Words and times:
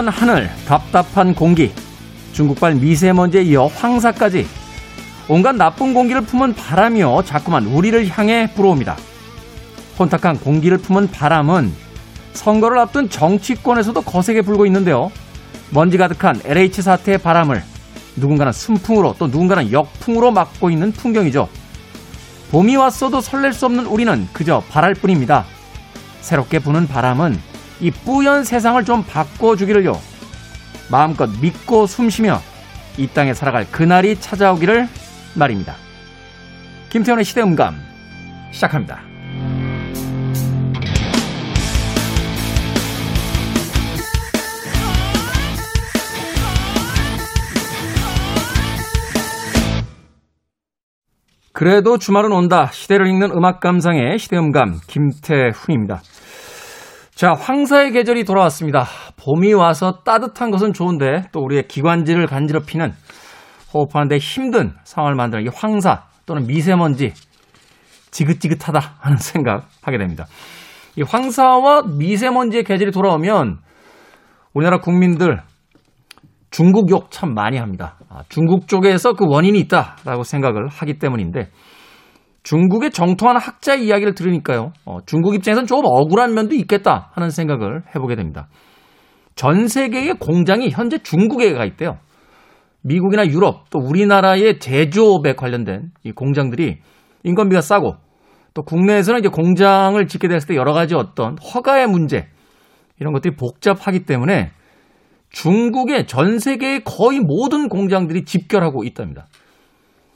뿌연 0.00 0.08
하늘, 0.08 0.50
답답한 0.66 1.34
공기, 1.34 1.72
중국발 2.32 2.74
미세먼지에 2.76 3.42
이어 3.42 3.66
황사까지 3.66 4.46
온갖 5.28 5.54
나쁜 5.56 5.92
공기를 5.92 6.22
품은 6.22 6.54
바람이요 6.54 7.24
자꾸만 7.26 7.66
우리를 7.66 8.08
향해 8.08 8.50
불어옵니다. 8.54 8.96
혼탁한 9.98 10.40
공기를 10.40 10.78
품은 10.78 11.10
바람은 11.10 11.70
선거를 12.32 12.78
앞둔 12.78 13.10
정치권에서도 13.10 14.00
거세게 14.00 14.40
불고 14.40 14.64
있는데요. 14.64 15.12
먼지 15.68 15.98
가득한 15.98 16.40
LH 16.46 16.80
사태의 16.80 17.18
바람을 17.18 17.62
누군가는 18.16 18.52
순풍으로 18.52 19.16
또 19.18 19.26
누군가는 19.26 19.70
역풍으로 19.70 20.30
막고 20.30 20.70
있는 20.70 20.92
풍경이죠. 20.92 21.46
봄이 22.52 22.76
왔어도 22.76 23.20
설렐 23.20 23.52
수 23.52 23.66
없는 23.66 23.84
우리는 23.84 24.26
그저 24.32 24.62
바랄 24.70 24.94
뿐입니다. 24.94 25.44
새롭게 26.22 26.58
부는 26.58 26.88
바람은 26.88 27.49
이 27.80 27.90
뿌연 27.90 28.44
세상을 28.44 28.84
좀 28.84 29.02
바꿔주기를요. 29.04 29.98
마음껏 30.90 31.30
믿고 31.40 31.86
숨쉬며 31.86 32.40
이 32.98 33.06
땅에 33.08 33.32
살아갈 33.32 33.70
그날이 33.70 34.20
찾아오기를 34.20 34.88
말입니다. 35.34 35.74
김태현의 36.90 37.24
시대음감 37.24 37.76
시작합니다. 38.52 39.00
그래도 51.52 51.98
주말은 51.98 52.32
온다. 52.32 52.70
시대를 52.72 53.06
읽는 53.08 53.32
음악 53.32 53.60
감상의 53.60 54.18
시대음감 54.18 54.80
김태훈입니다. 54.86 56.00
자, 57.20 57.34
황사의 57.34 57.92
계절이 57.92 58.24
돌아왔습니다. 58.24 58.86
봄이 59.22 59.52
와서 59.52 59.98
따뜻한 60.06 60.50
것은 60.50 60.72
좋은데 60.72 61.24
또 61.32 61.40
우리의 61.40 61.68
기관지를 61.68 62.26
간지럽히는 62.26 62.94
호흡하는데 63.74 64.16
힘든 64.16 64.72
상황을 64.84 65.16
만드는 65.16 65.44
이 65.44 65.48
황사 65.54 66.04
또는 66.24 66.46
미세먼지 66.46 67.12
지긋지긋하다 68.10 68.80
하는 69.00 69.18
생각하게 69.18 69.98
됩니다. 69.98 70.24
이 70.96 71.02
황사와 71.02 71.82
미세먼지의 71.98 72.64
계절이 72.64 72.90
돌아오면 72.90 73.58
우리나라 74.54 74.78
국민들 74.78 75.42
중국 76.50 76.90
욕 76.90 77.10
참 77.10 77.34
많이 77.34 77.58
합니다. 77.58 77.98
아, 78.08 78.22
중국 78.30 78.66
쪽에서 78.66 79.12
그 79.12 79.26
원인이 79.28 79.58
있다라고 79.58 80.22
생각을 80.22 80.68
하기 80.68 80.98
때문인데 80.98 81.50
중국의 82.42 82.90
정통한 82.90 83.36
학자 83.36 83.74
이야기를 83.74 84.14
들으니까요. 84.14 84.72
어, 84.86 84.98
중국 85.06 85.34
입장에서는 85.34 85.66
조금 85.66 85.84
억울한 85.86 86.34
면도 86.34 86.54
있겠다 86.54 87.10
하는 87.12 87.30
생각을 87.30 87.82
해보게 87.94 88.16
됩니다. 88.16 88.48
전 89.34 89.68
세계의 89.68 90.14
공장이 90.18 90.70
현재 90.70 90.98
중국에 90.98 91.52
가 91.52 91.64
있대요. 91.64 91.98
미국이나 92.82 93.26
유럽 93.26 93.68
또 93.70 93.78
우리나라의 93.78 94.58
제조업에 94.58 95.34
관련된 95.34 95.90
이 96.02 96.12
공장들이 96.12 96.78
인건비가 97.24 97.60
싸고 97.60 97.94
또 98.54 98.62
국내에서는 98.62 99.20
이제 99.20 99.28
공장을 99.28 100.04
짓게 100.06 100.28
됐을 100.28 100.48
때 100.48 100.56
여러 100.56 100.72
가지 100.72 100.94
어떤 100.94 101.36
허가의 101.38 101.86
문제 101.86 102.28
이런 102.98 103.12
것들이 103.12 103.36
복잡하기 103.36 104.04
때문에 104.04 104.50
중국의 105.30 106.06
전 106.06 106.38
세계의 106.38 106.82
거의 106.84 107.20
모든 107.20 107.68
공장들이 107.68 108.24
집결하고 108.24 108.84
있답니다. 108.84 109.26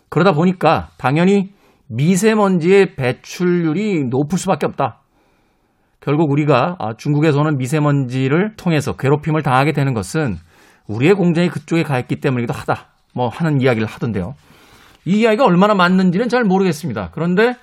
그러다 0.09 0.33
보니까 0.33 0.91
당연히 0.97 1.53
미세먼지의 1.97 2.97
배출률이 2.97 4.05
높을 4.05 4.39
수밖에 4.39 4.67
없다. 4.67 5.01
결국 6.01 6.31
우리가 6.31 6.77
아, 6.79 6.95
중국에서는 6.97 7.57
미세먼지를 7.57 8.57
통해서 8.57 8.93
괴롭힘을 8.93 9.43
당하게 9.43 9.73
되는 9.73 9.95
것은 9.95 10.37
우리의 10.89 11.15
공장이 11.15 11.49
그쪽에 11.49 11.83
가 11.83 11.99
있기 11.99 12.17
때문이기도 12.17 12.53
하다. 12.53 12.89
뭐 13.15 13.29
하는 13.29 13.61
이야기를 13.61 13.87
하던데요. 13.87 14.35
이 15.07 15.21
이야기가 15.21 15.45
얼마나 15.45 15.75
맞는지는 15.75 16.29
잘 16.29 16.45
모르겠습니다. 16.45 17.11
그런데 17.13 17.55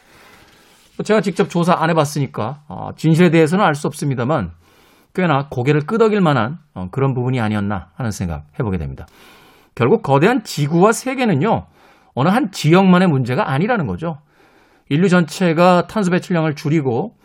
제가 1.03 1.21
직접 1.21 1.49
조사 1.49 1.75
안 1.77 1.89
해봤으니까 1.89 2.61
아, 2.67 2.89
진실에 2.95 3.29
대해서는 3.29 3.63
알 3.63 3.75
수 3.75 3.87
없습니다만 3.87 4.51
꽤나 5.13 5.47
고개를 5.49 5.81
끄덕일 5.81 6.21
만한 6.21 6.57
어, 6.73 6.87
그런 6.89 7.13
부분이 7.13 7.39
아니었나 7.39 7.89
하는 7.95 8.11
생각 8.11 8.45
해보게 8.59 8.77
됩니다. 8.77 9.05
결국 9.75 10.03
거대한 10.03 10.43
지구와 10.43 10.93
세계는요, 10.93 11.65
어느 12.13 12.29
한 12.29 12.51
지역만의 12.51 13.07
문제가 13.07 13.51
아니라는 13.51 13.88
거죠. 13.88 14.19
인류 14.89 15.07
전체가 15.09 15.88
탄소 15.88 16.11
배출량을 16.11 16.55
줄이고 16.55 17.16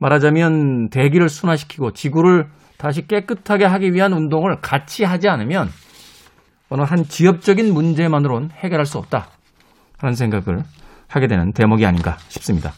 말하자면 0.00 0.90
대기를 0.90 1.28
순화시키고 1.28 1.92
지구를 1.92 2.48
다시 2.76 3.06
깨끗하게 3.06 3.64
하기 3.64 3.92
위한 3.92 4.12
운동을 4.12 4.60
같이 4.60 5.04
하지 5.04 5.28
않으면 5.28 5.68
어느 6.68 6.82
한 6.82 7.04
지역적인 7.04 7.72
문제만으론 7.72 8.50
해결할 8.52 8.86
수 8.86 8.98
없다 8.98 9.28
하는 9.98 10.14
생각을 10.16 10.64
하게 11.06 11.28
되는 11.28 11.52
대목이 11.52 11.86
아닌가 11.86 12.16
싶습니다. 12.28 12.72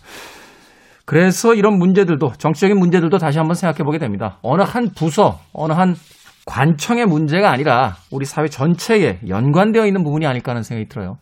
그래서 1.06 1.55
이런 1.55 1.79
문제들도 1.79 2.33
정치적인 2.37 2.79
문제들도 2.79 3.17
다시 3.19 3.39
한번 3.39 3.55
생각해 3.55 3.85
보게 3.85 3.99
됩니다. 3.99 4.39
어느 4.43 4.62
한 4.62 4.91
부서, 4.91 5.39
어느 5.53 5.73
한 5.73 5.95
관청의 6.47 7.06
문제가 7.06 7.50
아니라 7.50 7.97
우리 8.10 8.25
사회 8.25 8.49
전체에 8.49 9.21
연관되어 9.28 9.87
있는 9.87 10.05
부분이 10.05 10.27
아닐까 10.27 10.53
하는 10.53 10.62
생각이 10.62 10.88
들어요. 10.88 11.16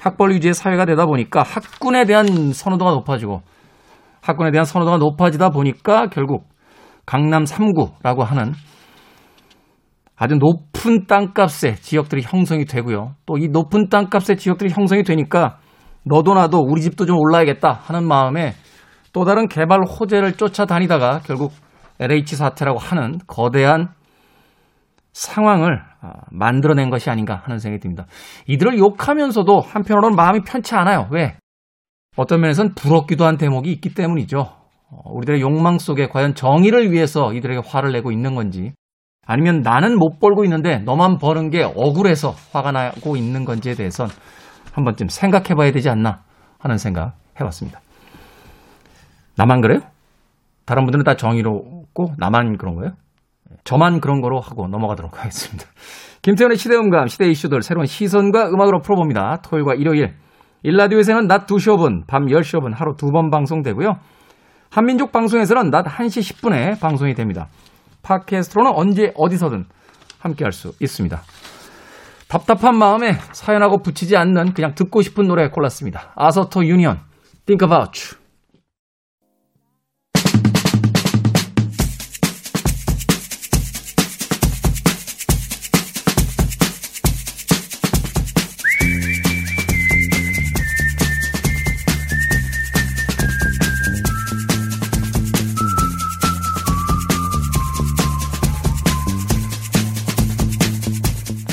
학벌 0.00 0.32
위주의 0.32 0.54
사회가 0.54 0.86
되다 0.86 1.06
보니까 1.06 1.42
학군에 1.42 2.04
대한 2.04 2.52
선호도가 2.52 2.90
높아지고 2.92 3.42
학군에 4.22 4.50
대한 4.50 4.64
선호도가 4.64 4.96
높아지다 4.98 5.50
보니까 5.50 6.08
결국 6.08 6.48
강남 7.06 7.44
3구라고 7.44 8.20
하는 8.20 8.52
아주 10.16 10.34
높은 10.36 11.06
땅값의 11.06 11.76
지역들이 11.76 12.22
형성이 12.22 12.64
되고요. 12.66 13.14
또 13.26 13.36
이 13.38 13.48
높은 13.48 13.88
땅값의 13.88 14.36
지역들이 14.36 14.70
형성이 14.70 15.02
되니까 15.02 15.58
너도 16.04 16.34
나도 16.34 16.58
우리 16.58 16.82
집도 16.82 17.06
좀 17.06 17.16
올라야겠다 17.18 17.80
하는 17.84 18.06
마음에 18.06 18.54
또 19.12 19.24
다른 19.24 19.48
개발 19.48 19.80
호재를 19.82 20.32
쫓아다니다가 20.34 21.20
결국 21.24 21.52
LH 22.00 22.36
사태라고 22.36 22.78
하는 22.78 23.18
거대한 23.26 23.88
상황을 25.12 25.82
아, 26.00 26.12
만들어낸 26.30 26.90
것이 26.90 27.10
아닌가 27.10 27.42
하는 27.44 27.58
생각이 27.58 27.80
듭니다. 27.80 28.06
이들을 28.46 28.78
욕하면서도 28.78 29.60
한편으로는 29.60 30.16
마음이 30.16 30.40
편치 30.44 30.74
않아요. 30.74 31.08
왜? 31.10 31.36
어떤 32.16 32.40
면에서는 32.40 32.74
부럽기도 32.74 33.24
한 33.24 33.36
대목이 33.36 33.70
있기 33.72 33.94
때문이죠. 33.94 34.38
어, 34.90 35.12
우리들의 35.12 35.40
욕망 35.40 35.78
속에 35.78 36.08
과연 36.08 36.34
정의를 36.34 36.90
위해서 36.92 37.32
이들에게 37.32 37.62
화를 37.66 37.92
내고 37.92 38.10
있는 38.12 38.34
건지 38.34 38.72
아니면 39.26 39.60
나는 39.62 39.96
못 39.96 40.18
벌고 40.18 40.44
있는데 40.44 40.78
너만 40.78 41.18
버는 41.18 41.50
게 41.50 41.62
억울해서 41.62 42.34
화가 42.52 42.72
나고 42.72 43.16
있는 43.16 43.44
건지에 43.44 43.74
대해선 43.74 44.08
한 44.72 44.84
번쯤 44.84 45.08
생각해 45.08 45.54
봐야 45.54 45.70
되지 45.70 45.88
않나 45.88 46.22
하는 46.58 46.78
생각 46.78 47.14
해봤습니다. 47.38 47.80
나만 49.36 49.60
그래요? 49.60 49.80
다른 50.64 50.84
분들은 50.84 51.04
다 51.04 51.14
정의롭고 51.14 52.14
나만 52.18 52.56
그런 52.56 52.74
거예요? 52.74 52.92
저만 53.64 54.00
그런 54.00 54.20
거로 54.20 54.40
하고 54.40 54.66
넘어가도록 54.68 55.18
하겠습니다. 55.18 55.66
김태현의 56.22 56.56
시대음감, 56.56 57.06
시대 57.08 57.28
이슈들 57.28 57.62
새로운 57.62 57.86
시선과 57.86 58.50
음악으로 58.50 58.80
풀어봅니다. 58.80 59.40
토요일과 59.42 59.74
일요일. 59.74 60.14
일라디오에서는 60.62 61.26
낮 61.26 61.46
2시 61.46 61.74
5분, 61.76 62.06
밤 62.06 62.26
10시 62.26 62.60
5분 62.60 62.74
하루 62.74 62.94
두 62.96 63.10
번 63.10 63.30
방송되고요. 63.30 63.96
한민족 64.70 65.10
방송에서는 65.12 65.70
낮 65.70 65.84
1시 65.86 66.20
10분에 66.42 66.78
방송이 66.78 67.14
됩니다. 67.14 67.48
팟캐스트로는 68.02 68.72
언제 68.74 69.12
어디서든 69.16 69.64
함께 70.20 70.44
할 70.44 70.52
수 70.52 70.72
있습니다. 70.80 71.22
답답한 72.28 72.76
마음에 72.78 73.14
사연하고 73.32 73.78
붙이지 73.82 74.16
않는 74.16 74.52
그냥 74.54 74.74
듣고 74.74 75.02
싶은 75.02 75.26
노래 75.26 75.48
골랐습니다. 75.48 76.12
아서토 76.14 76.64
유니언, 76.64 77.00
Think 77.46 77.66
About 77.66 77.98
You. 77.98 78.19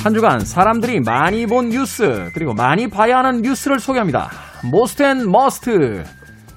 한 0.03 0.13
주간 0.13 0.39
사람들이 0.39 0.99
많이 1.01 1.45
본 1.45 1.69
뉴스 1.69 2.29
그리고 2.33 2.53
많이 2.53 2.88
봐야 2.88 3.17
하는 3.17 3.41
뉴스를 3.41 3.79
소개합니다. 3.79 4.29
Most 4.71 5.03
and 5.03 5.31
Must 5.31 6.03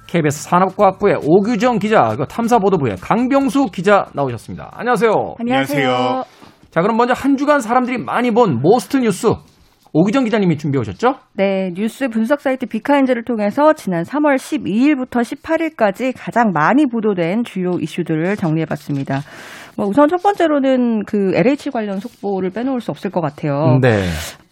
KBS 0.06 0.44
산업과학부의 0.44 1.20
오규정 1.24 1.78
기자, 1.78 2.16
탐사보도부의 2.28 2.96
강병수 3.00 3.66
기자 3.72 4.06
나오셨습니다. 4.12 4.70
안녕하세요. 4.72 5.12
안녕하세요. 5.38 6.24
자, 6.70 6.82
그럼 6.82 6.96
먼저 6.96 7.14
한 7.16 7.36
주간 7.36 7.60
사람들이 7.60 7.98
많이 7.98 8.32
본 8.32 8.60
Most 8.60 8.96
뉴스 8.98 9.34
오기정 9.92 10.24
기자님이 10.24 10.56
준비해 10.56 10.80
오셨죠? 10.80 11.14
네, 11.34 11.70
뉴스 11.74 12.08
분석 12.08 12.40
사이트 12.40 12.66
빅카인즈를 12.66 13.24
통해서 13.24 13.72
지난 13.72 14.04
3월 14.04 14.36
12일부터 14.36 15.20
18일까지 15.22 16.12
가장 16.16 16.52
많이 16.52 16.86
보도된 16.86 17.44
주요 17.44 17.72
이슈들을 17.80 18.36
정리해 18.36 18.66
봤습니다. 18.66 19.20
뭐 19.76 19.86
우선 19.86 20.08
첫 20.08 20.22
번째로는 20.22 21.04
그 21.06 21.32
LH 21.34 21.70
관련 21.70 21.98
속보를 21.98 22.50
빼놓을 22.50 22.80
수 22.80 22.90
없을 22.90 23.10
것 23.10 23.20
같아요. 23.20 23.78
네. 23.80 24.04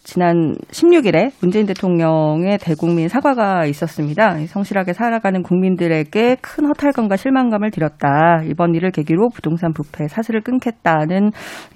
지난 0.09 0.55
16일에 0.71 1.33
문재인 1.39 1.67
대통령의 1.67 2.57
대국민 2.57 3.07
사과가 3.09 3.65
있었습니다. 3.65 4.43
성실하게 4.47 4.93
살아가는 4.93 5.43
국민들에게 5.43 6.37
큰 6.41 6.65
허탈감과 6.65 7.15
실망감을 7.15 7.69
드렸다. 7.69 8.41
이번 8.45 8.73
일을 8.73 8.89
계기로 8.89 9.29
부동산 9.29 9.71
부패 9.71 10.07
사슬을 10.07 10.41
끊겠다는 10.41 11.29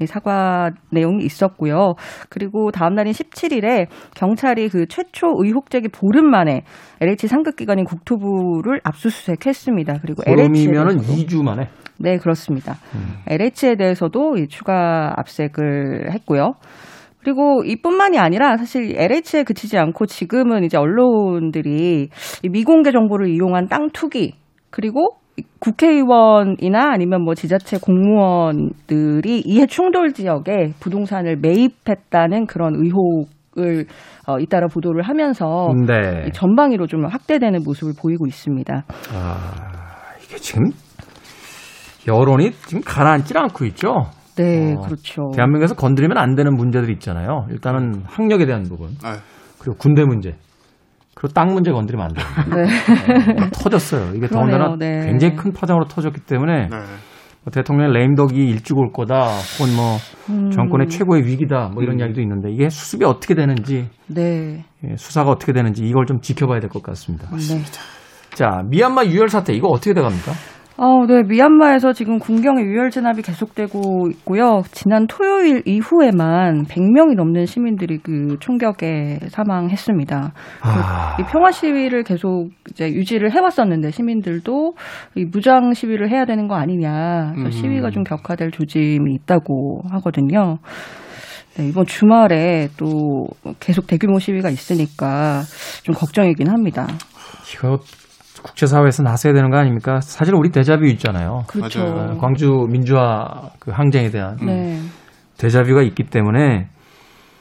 사과 0.07 0.71
내용이 0.89 1.23
있었고요. 1.25 1.93
그리고 2.29 2.71
다음 2.71 2.95
날인 2.95 3.13
17일에 3.13 3.85
경찰이 4.15 4.69
그 4.69 4.87
최초 4.87 5.27
의혹 5.37 5.69
제기 5.69 5.87
보름 5.87 6.25
만에 6.25 6.63
LH 7.01 7.27
상급 7.27 7.55
기관인 7.55 7.85
국토부를 7.85 8.81
압수수색했습니다. 8.83 9.99
그리고 10.01 10.23
LH면은 10.25 10.97
2주 11.01 11.43
만에 11.43 11.67
네, 11.99 12.17
그렇습니다. 12.17 12.77
음. 12.95 13.13
LH에 13.27 13.75
대해서도 13.75 14.47
추가 14.47 15.13
압색을 15.17 16.11
했고요. 16.13 16.55
그리고 17.23 17.63
이뿐만이 17.65 18.19
아니라 18.19 18.57
사실 18.57 18.95
LH에 18.97 19.43
그치지 19.43 19.77
않고 19.77 20.05
지금은 20.05 20.63
이제 20.63 20.77
언론들이 20.77 22.09
미공개 22.49 22.91
정보를 22.91 23.29
이용한 23.29 23.67
땅 23.67 23.89
투기 23.93 24.33
그리고 24.69 25.17
국회의원이나 25.59 26.91
아니면 26.91 27.23
뭐 27.23 27.33
지자체 27.33 27.77
공무원들이 27.77 29.41
이해 29.45 29.65
충돌 29.65 30.13
지역에 30.13 30.73
부동산을 30.79 31.37
매입했다는 31.37 32.45
그런 32.45 32.75
의혹을 32.75 33.85
어, 34.27 34.39
잇따라 34.39 34.67
보도를 34.67 35.03
하면서 35.03 35.69
네. 35.87 36.29
전방위로 36.33 36.87
좀 36.87 37.05
확대되는 37.05 37.63
모습을 37.63 37.93
보이고 37.99 38.27
있습니다. 38.27 38.83
아, 39.13 39.37
이게 40.23 40.35
지금 40.37 40.65
여론이 42.07 42.51
지금 42.67 42.81
가라앉질 42.85 43.37
않고 43.37 43.65
있죠. 43.65 43.89
네, 44.35 44.75
어, 44.77 44.81
그렇죠. 44.81 45.31
대한민국에서 45.35 45.75
건드리면 45.75 46.17
안 46.17 46.35
되는 46.35 46.55
문제들이 46.55 46.93
있잖아요. 46.93 47.45
일단은 47.51 48.03
학력에 48.05 48.45
대한 48.45 48.63
부분. 48.63 48.89
아 49.03 49.17
그리고 49.59 49.77
군대 49.77 50.03
문제. 50.03 50.35
그리고 51.15 51.33
땅 51.33 51.53
문제 51.53 51.71
건드리면 51.71 52.07
안 52.07 52.13
돼요. 52.13 52.25
네. 53.37 53.43
어, 53.43 53.49
터졌어요. 53.53 54.15
이게 54.15 54.27
더군다나 54.27 54.75
네. 54.77 55.05
굉장히 55.05 55.35
큰 55.35 55.53
파장으로 55.53 55.85
터졌기 55.85 56.21
때문에 56.21 56.67
네. 56.69 56.77
뭐 57.45 57.51
대통령 57.51 57.91
레임덕이 57.91 58.35
일찍 58.35 58.77
올 58.77 58.91
거다, 58.93 59.27
혹은 59.59 59.75
뭐 59.75 59.97
음. 60.29 60.49
정권의 60.51 60.87
최고의 60.87 61.25
위기다, 61.25 61.69
뭐 61.73 61.83
이런 61.83 61.95
음. 61.97 61.99
이야기도 61.99 62.21
있는데 62.21 62.49
이게 62.51 62.69
수습이 62.69 63.03
어떻게 63.05 63.35
되는지, 63.35 63.89
네. 64.07 64.63
예, 64.85 64.95
수사가 64.95 65.29
어떻게 65.31 65.51
되는지 65.53 65.83
이걸 65.83 66.05
좀 66.05 66.21
지켜봐야 66.21 66.61
될 66.61 66.69
것 66.69 66.81
같습니다. 66.83 67.27
맞습니다. 67.29 67.69
자, 68.33 68.61
미얀마 68.69 69.05
유혈 69.05 69.27
사태 69.29 69.53
이거 69.53 69.67
어떻게 69.67 69.93
돼갑니까? 69.93 70.31
어, 70.83 71.05
네. 71.05 71.23
미얀마에서 71.23 71.93
지금 71.93 72.19
군경의 72.19 72.65
유혈 72.65 72.89
진압이 72.89 73.21
계속되고 73.21 74.09
있고요. 74.09 74.63
지난 74.71 75.07
토요일 75.07 75.63
이후에만 75.65 76.65
100명이 76.65 77.15
넘는 77.15 77.45
시민들이 77.45 77.99
그 77.99 78.35
총격에 78.41 79.19
사망했습니다. 79.29 80.33
아... 80.61 81.17
이 81.21 81.23
평화 81.31 81.51
시위를 81.51 82.03
계속 82.03 82.49
이제 82.69 82.89
유지를 82.89 83.31
해왔었는데 83.31 83.91
시민들도 83.91 84.73
이 85.15 85.23
무장 85.23 85.73
시위를 85.73 86.11
해야 86.11 86.25
되는 86.25 86.49
거 86.49 86.55
아니냐. 86.55 87.31
음... 87.37 87.49
시위가 87.49 87.89
좀 87.89 88.03
격화될 88.03 88.51
조짐이 88.51 89.13
있다고 89.21 89.83
하거든요. 89.89 90.57
네, 91.55 91.69
이번 91.69 91.85
주말에 91.85 92.67
또 92.75 93.27
계속 93.61 93.87
대규모 93.87 94.19
시위가 94.19 94.49
있으니까 94.49 95.43
좀 95.83 95.95
걱정이긴 95.95 96.49
합니다. 96.49 96.87
이거 97.53 97.79
국제사회에서 98.43 99.03
나서야 99.03 99.33
되는 99.33 99.49
거 99.49 99.57
아닙니까? 99.57 99.99
사실 100.01 100.35
우리 100.35 100.49
대자뷰 100.49 100.85
있잖아요. 100.85 101.43
그렇죠. 101.47 101.81
어, 101.81 102.17
광주 102.19 102.67
민주화 102.69 103.49
그 103.59 103.71
항쟁에 103.71 104.09
대한 104.09 104.37
네. 104.45 104.79
대자뷰가 105.37 105.81
있기 105.81 106.03
때문에 106.03 106.67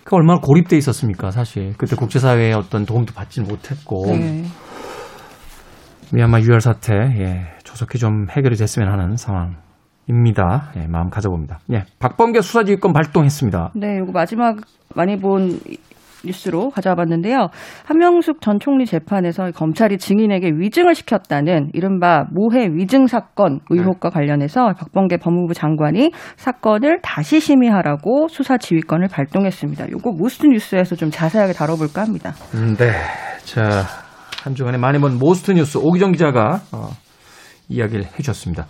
그 0.05 0.17
얼마나 0.17 0.41
고립돼 0.41 0.77
있었습니까? 0.77 1.31
사실 1.31 1.75
그때 1.77 1.97
국제사회의 1.97 2.53
어떤 2.55 2.87
도움도 2.87 3.15
받지 3.15 3.41
못했고 3.41 4.07
네. 4.07 4.45
미얀마 6.13 6.41
유혈 6.41 6.61
사태 6.61 6.95
예, 6.95 7.47
조속히 7.65 7.99
좀 7.99 8.27
해결이 8.31 8.57
됐으면 8.57 8.91
하는 8.91 9.17
상황 9.17 9.57
입니다. 10.09 10.73
예, 10.77 10.87
마음 10.87 11.09
가져봅니다. 11.11 11.61
예, 11.73 11.85
박범계 12.01 12.41
수사지휘권 12.41 12.93
발동했습니다. 12.93 13.71
네, 13.75 13.99
이거 14.03 14.13
마지막 14.13 14.57
많이 14.95 15.17
본 15.19 15.59
뉴스로 16.25 16.71
가져와 16.71 16.95
봤는데요. 16.97 17.49
한명숙 17.85 18.41
전 18.41 18.59
총리 18.59 18.87
재판에서 18.87 19.51
검찰이 19.53 19.99
증인에게 19.99 20.53
위증을 20.57 20.95
시켰다는 20.95 21.71
이른바 21.73 22.25
모해 22.31 22.69
위증 22.73 23.07
사건 23.07 23.61
의혹과 23.71 24.11
네. 24.11 24.15
관련해서 24.15 24.73
박범계 24.79 25.19
법무부 25.19 25.55
장관이 25.55 26.13
사건을 26.37 27.01
다시 27.03 27.41
심의하라고 27.41 28.29
수사 28.29 28.59
지휘권을 28.59 29.09
발동했습니다. 29.09 29.91
요거 29.91 30.13
Most 30.13 30.47
뉴스에서 30.47 30.97
좀 30.97 31.11
자세하게 31.11 31.53
다뤄볼까 31.53 32.03
합니다. 32.03 32.33
음, 32.55 32.75
네. 32.77 32.93
자, 33.45 33.85
한 34.43 34.55
주간에 34.55 34.79
많이 34.79 34.99
본 34.99 35.19
Most 35.19 35.53
뉴스 35.53 35.79
오기정 35.79 36.13
기자가 36.13 36.61
어, 36.73 36.89
이야기를 37.69 38.05
해주셨습니다. 38.05 38.67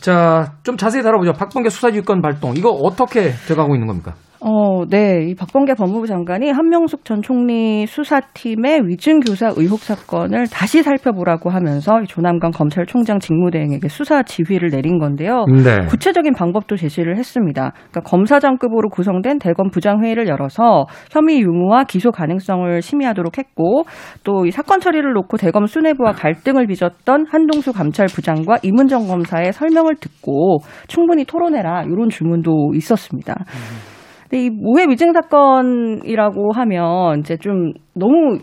자, 0.00 0.54
좀 0.64 0.76
자세히 0.76 1.02
다뤄보죠. 1.02 1.32
박범계 1.32 1.70
수사지휘권 1.70 2.22
발동. 2.22 2.54
이거 2.56 2.70
어떻게 2.70 3.30
돼가고 3.46 3.74
있는 3.74 3.86
겁니까? 3.86 4.14
어, 4.44 4.84
네. 4.86 5.24
이 5.28 5.34
박범계 5.34 5.74
법무부 5.74 6.06
장관이 6.06 6.50
한명숙 6.50 7.04
전 7.04 7.22
총리 7.22 7.86
수사팀의 7.86 8.82
위증 8.86 9.20
교사 9.20 9.52
의혹 9.56 9.78
사건을 9.80 10.48
다시 10.48 10.82
살펴보라고 10.82 11.48
하면서 11.50 12.02
조남관 12.04 12.50
검찰총장 12.50 13.18
직무대행에게 13.20 13.88
수사 13.88 14.22
지휘를 14.22 14.70
내린 14.70 14.98
건데요. 14.98 15.46
네. 15.46 15.86
구체적인 15.86 16.34
방법도 16.34 16.76
제시를 16.76 17.16
했습니다. 17.16 17.72
그러니까 17.72 18.00
검사장급으로 18.00 18.90
구성된 18.90 19.38
대검 19.38 19.70
부장회의를 19.70 20.28
열어서 20.28 20.86
혐의 21.10 21.40
유무와 21.40 21.84
기소 21.84 22.10
가능성을 22.10 22.82
심의하도록 22.82 23.38
했고 23.38 23.84
또 24.24 24.42
이 24.44 24.50
사건 24.50 24.80
처리를 24.80 25.12
놓고 25.12 25.36
대검 25.36 25.66
수뇌부와 25.66 26.12
갈등을 26.12 26.66
빚었던 26.66 27.26
한동수 27.30 27.72
감찰부장과 27.72 28.58
이문정 28.62 29.06
검사의 29.06 29.52
설명을 29.52 29.96
듣고 29.96 30.58
충분히 30.88 31.24
토론해라 31.24 31.84
이런 31.84 32.08
주문도 32.08 32.72
있었습니다. 32.74 33.34
음. 33.38 33.91
근데 34.32 34.46
이 34.46 34.50
모해 34.50 34.86
위증 34.88 35.12
사건이라고 35.12 36.52
하면 36.52 37.20
이제 37.20 37.36
좀 37.36 37.74
너무 37.92 38.38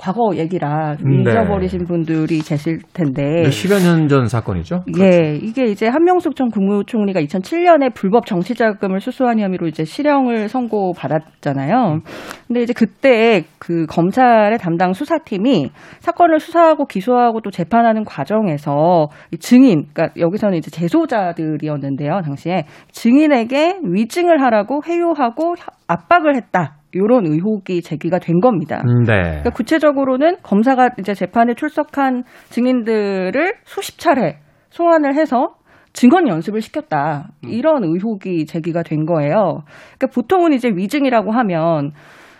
과거 0.00 0.34
얘기라 0.34 0.96
좀 0.96 1.10
음, 1.10 1.22
네. 1.24 1.30
잊어버리신 1.30 1.84
분들이 1.84 2.38
계실 2.38 2.78
텐데. 2.94 3.42
10여 3.44 3.82
년 3.84 4.08
전 4.08 4.26
사건이죠? 4.26 4.84
예. 4.88 4.92
그렇죠. 4.92 5.44
이게 5.44 5.64
이제 5.66 5.86
한명숙 5.86 6.34
전 6.34 6.48
국무총리가 6.48 7.20
2007년에 7.20 7.92
불법 7.94 8.24
정치자금을 8.24 9.00
수수한 9.00 9.38
혐의로 9.38 9.66
이제 9.66 9.84
실형을 9.84 10.48
선고받았잖아요. 10.48 12.00
근데 12.48 12.62
이제 12.62 12.72
그때 12.72 13.44
그 13.58 13.84
검찰의 13.86 14.58
담당 14.58 14.94
수사팀이 14.94 15.70
사건을 16.00 16.40
수사하고 16.40 16.86
기소하고 16.86 17.40
또 17.42 17.50
재판하는 17.50 18.04
과정에서 18.04 19.08
증인, 19.38 19.84
그러니까 19.92 20.14
여기서는 20.18 20.56
이제 20.56 20.70
재소자들이었는데요. 20.70 22.22
당시에 22.24 22.64
증인에게 22.92 23.80
위증을 23.84 24.40
하라고 24.42 24.80
회유하고 24.86 25.54
압박을 25.86 26.36
했다. 26.36 26.79
이런 26.92 27.26
의혹이 27.26 27.82
제기가 27.82 28.18
된 28.18 28.40
겁니다. 28.40 28.82
음, 28.86 29.04
네. 29.04 29.20
그러니까 29.22 29.50
구체적으로는 29.50 30.36
검사가 30.42 30.90
이제 30.98 31.14
재판에 31.14 31.54
출석한 31.54 32.24
증인들을 32.48 33.54
수십 33.64 33.98
차례 33.98 34.38
소환을 34.70 35.14
해서 35.14 35.54
증언 35.92 36.28
연습을 36.28 36.60
시켰다. 36.60 37.30
음. 37.44 37.50
이런 37.50 37.84
의혹이 37.84 38.46
제기가 38.46 38.82
된 38.82 39.06
거예요. 39.06 39.62
그러니까 39.98 40.06
보통은 40.14 40.52
이제 40.52 40.68
위증이라고 40.68 41.32
하면 41.32 41.92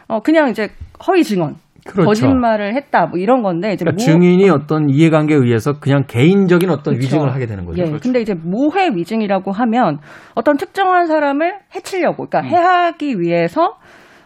어 0.09 0.21
그냥 0.21 0.49
이제 0.51 0.69
허위 1.07 1.25
증언 1.25 1.57
그렇죠. 1.87 2.07
거짓말을 2.07 2.75
했다 2.75 3.07
뭐 3.07 3.19
이런 3.19 3.43
건데 3.43 3.73
이제 3.73 3.85
그러니까 3.85 4.05
모... 4.05 4.05
증인이 4.05 4.51
어떤 4.51 4.91
이해관계에 4.91 5.37
의해서 5.37 5.81
그냥 5.81 6.05
개인적인 6.07 6.69
어떤 6.71 6.95
그렇죠. 6.95 7.07
위증을 7.07 7.33
하게 7.33 7.47
되는 7.47 7.65
거죠. 7.65 7.81
예. 7.81 7.87
그렇죠. 7.87 8.03
근데 8.03 8.21
이제 8.21 8.35
모해 8.35 8.91
위증이라고 8.95 9.51
하면 9.51 9.99
어떤 10.35 10.57
특정한 10.57 11.07
사람을 11.07 11.55
해치려고 11.75 12.27
그러니까 12.27 12.41
음. 12.41 12.45
해하기 12.47 13.21
위해서 13.21 13.79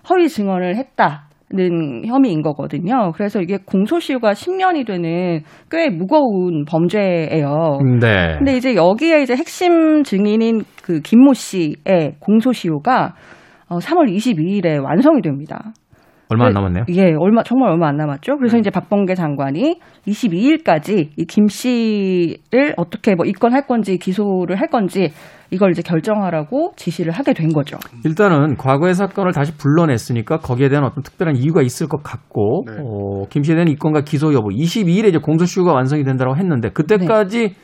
허위 0.09 0.29
증언을 0.29 0.77
했다 0.77 1.29
는 1.53 2.05
혐의인 2.05 2.43
거거든요. 2.43 3.13
그래서 3.15 3.41
이게 3.41 3.59
공소시효가 3.65 4.33
10년이 4.33 4.87
되는 4.87 5.43
꽤 5.71 5.89
무거운 5.89 6.65
범죄예요. 6.65 7.79
네. 8.01 8.37
근데 8.39 8.57
이제 8.57 8.75
여기에 8.75 9.23
이제 9.23 9.37
핵심 9.37 10.03
증인인 10.03 10.63
그 10.83 11.01
김모 11.01 11.35
씨의 11.35 12.17
공소시효가 12.19 13.15
3월 13.69 14.09
어, 14.09 14.13
22일에 14.13 14.83
완성이 14.83 15.21
됩니다. 15.23 15.73
얼마 16.35 16.47
안 16.47 16.53
그- 16.53 16.59
남았네요. 16.59 16.85
예, 16.91 17.15
얼마 17.19 17.43
정말 17.43 17.71
얼마 17.71 17.89
안 17.89 17.97
남았죠. 17.97 18.37
그래서 18.39 18.57
네. 18.57 18.61
이제 18.61 18.71
박범계 18.71 19.15
장관이 19.15 19.79
22일까지 20.07 21.09
이 21.17 21.25
김 21.27 21.49
씨를 21.49 22.75
어떻게 22.77 23.15
뭐 23.15 23.25
입건할 23.27 23.67
건지 23.67 23.99
기소를 23.99 24.57
할 24.61 24.69
건지 24.69 25.11
이걸 25.51 25.71
이제 25.71 25.83
결정하라고 25.83 26.73
지시를 26.77 27.13
하게 27.13 27.33
된 27.33 27.49
거죠. 27.49 27.77
일단은 28.05 28.57
과거의 28.57 28.95
사건을 28.95 29.33
다시 29.33 29.57
불러냈으니까 29.57 30.39
거기에 30.39 30.69
대한 30.69 30.85
어떤 30.85 31.03
특별한 31.03 31.37
이유가 31.37 31.63
있을 31.63 31.87
것 31.89 32.03
같고 32.03 32.65
네. 32.67 32.73
어, 32.81 33.27
김 33.31 33.43
씨에 33.43 33.55
대한 33.55 33.69
입건과 33.69 34.03
기소 34.03 34.33
여부 34.35 34.49
22일에 34.49 35.09
이제 35.09 35.19
공소시효가 35.19 35.73
완성이 35.73 36.05
된다고 36.05 36.37
했는데 36.37 36.71
그때까지 36.71 37.55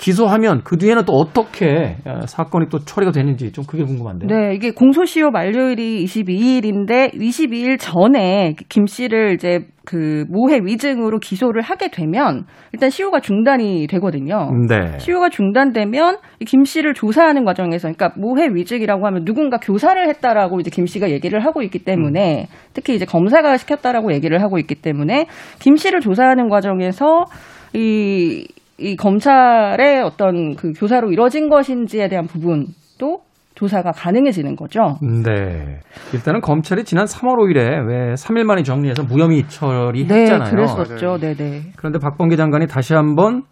기소하면 0.00 0.62
그 0.64 0.78
뒤에는 0.78 1.04
또 1.04 1.12
어떻게 1.12 1.96
어, 2.06 2.20
사건이 2.26 2.70
또 2.70 2.78
처리가 2.78 3.12
되는지 3.12 3.52
좀 3.52 3.66
그게 3.66 3.84
궁금한데요. 3.84 4.28
네, 4.28 4.54
이게 4.54 4.70
공소시효 4.70 5.30
만료일이 5.30 6.02
22일인데 6.04 7.12
22일 7.12 7.76
전에 7.78 8.54
김 8.70 8.86
씨를 8.86 9.34
이제 9.34 9.66
그 9.84 10.24
모해 10.30 10.58
위증으로 10.62 11.18
기소를 11.18 11.60
하게 11.60 11.90
되면 11.90 12.46
일단 12.72 12.88
시효가 12.88 13.20
중단이 13.20 13.88
되거든요. 13.88 14.50
네. 14.68 14.98
시효가 14.98 15.28
중단되면 15.28 16.16
이김 16.40 16.64
씨를 16.64 16.94
조사하는 16.94 17.44
과정에서 17.44 17.92
그러니까 17.92 18.12
모해 18.18 18.48
위증이라고 18.50 19.06
하면 19.06 19.24
누군가 19.26 19.58
교사를 19.58 20.08
했다라고 20.08 20.60
이제 20.60 20.70
김 20.70 20.86
씨가 20.86 21.10
얘기를 21.10 21.44
하고 21.44 21.60
있기 21.60 21.80
때문에 21.80 22.46
특히 22.72 22.94
이제 22.94 23.04
검사가 23.04 23.58
시켰다라고 23.58 24.14
얘기를 24.14 24.40
하고 24.40 24.58
있기 24.58 24.76
때문에 24.76 25.26
김 25.58 25.76
씨를 25.76 26.00
조사하는 26.00 26.48
과정에서 26.48 27.26
이, 27.74 28.46
이 28.80 28.96
검찰의 28.96 30.02
어떤 30.02 30.56
그 30.56 30.72
교사로 30.72 31.12
이뤄진 31.12 31.48
것인지에 31.48 32.08
대한 32.08 32.26
부분도 32.26 33.20
조사가 33.54 33.92
가능해지는 33.92 34.56
거죠. 34.56 34.96
네. 35.02 35.80
일단은 36.14 36.40
검찰이 36.40 36.84
지난 36.84 37.04
3월 37.04 37.36
5일에 37.36 37.86
왜 37.86 38.14
3일 38.14 38.44
만에 38.44 38.62
정리해서 38.62 39.02
무혐의 39.02 39.44
처리했잖아요. 39.48 40.44
네, 40.44 40.50
그랬었죠. 40.50 41.18
네, 41.18 41.34
네. 41.34 41.60
그런데 41.76 41.98
박범계 41.98 42.36
장관이 42.36 42.66
다시 42.68 42.94
한번 42.94 43.42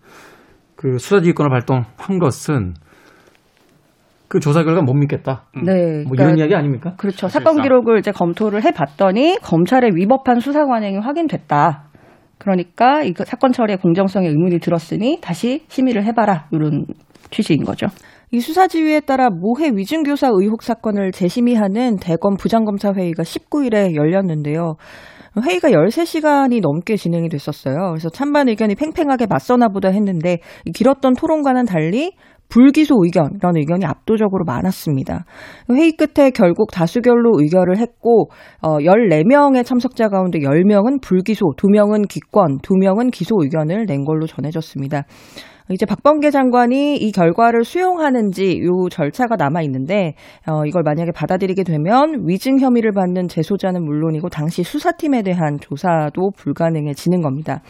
그 0.76 0.96
수사지휘권을 0.96 1.50
발동한 1.50 2.18
것은 2.20 2.74
그 4.28 4.40
조사 4.40 4.62
결과 4.62 4.82
못 4.82 4.94
믿겠다. 4.94 5.44
네. 5.54 6.04
뭐 6.04 6.12
그러니까 6.12 6.24
이런 6.24 6.38
이야기 6.38 6.54
아닙니까? 6.54 6.94
그렇죠. 6.96 7.28
사실상. 7.28 7.42
사건 7.42 7.62
기록을 7.62 7.98
이제 7.98 8.12
검토를 8.12 8.62
해봤더니 8.62 9.38
검찰의 9.42 9.92
위법한 9.94 10.40
수사 10.40 10.64
관행이 10.66 10.98
확인됐다. 10.98 11.87
그러니까 12.38 13.02
이 13.02 13.12
사건 13.24 13.52
처리의 13.52 13.78
공정성에 13.78 14.28
의문이 14.28 14.58
들었으니 14.60 15.18
다시 15.20 15.64
심의를 15.68 16.04
해봐라 16.04 16.48
이런 16.52 16.86
취지인 17.30 17.64
거죠. 17.64 17.86
이 18.30 18.40
수사 18.40 18.66
지휘에 18.66 19.00
따라 19.00 19.30
모해 19.30 19.70
위증 19.74 20.02
교사 20.02 20.28
의혹 20.30 20.62
사건을 20.62 21.12
재심의하는 21.12 21.96
대검 21.96 22.36
부장검사 22.36 22.92
회의가 22.92 23.22
19일에 23.22 23.94
열렸는데요. 23.94 24.74
회의가 25.42 25.70
13시간이 25.70 26.60
넘게 26.60 26.96
진행이 26.96 27.28
됐었어요. 27.28 27.90
그래서 27.90 28.10
찬반 28.10 28.48
의견이 28.48 28.74
팽팽하게 28.74 29.26
맞서나 29.26 29.68
보다 29.68 29.88
했는데 29.88 30.38
이 30.66 30.72
길었던 30.72 31.14
토론과는 31.14 31.64
달리 31.64 32.12
불기소 32.48 32.96
의견 33.02 33.30
이런 33.36 33.56
의견이 33.56 33.84
압도적으로 33.84 34.44
많았습니다. 34.44 35.24
회의 35.70 35.92
끝에 35.92 36.30
결국 36.30 36.70
다수결로 36.70 37.32
의결을 37.36 37.78
했고 37.78 38.30
어, 38.60 38.78
14명의 38.78 39.64
참석자 39.64 40.08
가운데 40.08 40.38
10명은 40.38 41.02
불기소, 41.02 41.44
2명은 41.56 42.08
기권, 42.08 42.58
2명은 42.58 43.10
기소 43.10 43.36
의견을 43.40 43.86
낸 43.86 44.04
걸로 44.04 44.26
전해졌습니다. 44.26 45.04
이제 45.70 45.84
박범계 45.84 46.30
장관이 46.30 46.96
이 46.96 47.12
결과를 47.12 47.64
수용하는지 47.64 48.60
요 48.62 48.88
절차가 48.88 49.36
남아 49.36 49.62
있는데 49.62 50.14
어, 50.46 50.64
이걸 50.64 50.82
만약에 50.82 51.10
받아들이게 51.14 51.62
되면 51.64 52.24
위증 52.26 52.58
혐의를 52.58 52.92
받는 52.92 53.28
재소자는 53.28 53.84
물론이고 53.84 54.30
당시 54.30 54.62
수사팀에 54.62 55.22
대한 55.22 55.58
조사도 55.60 56.30
불가능해지는 56.36 57.20
겁니다. 57.20 57.60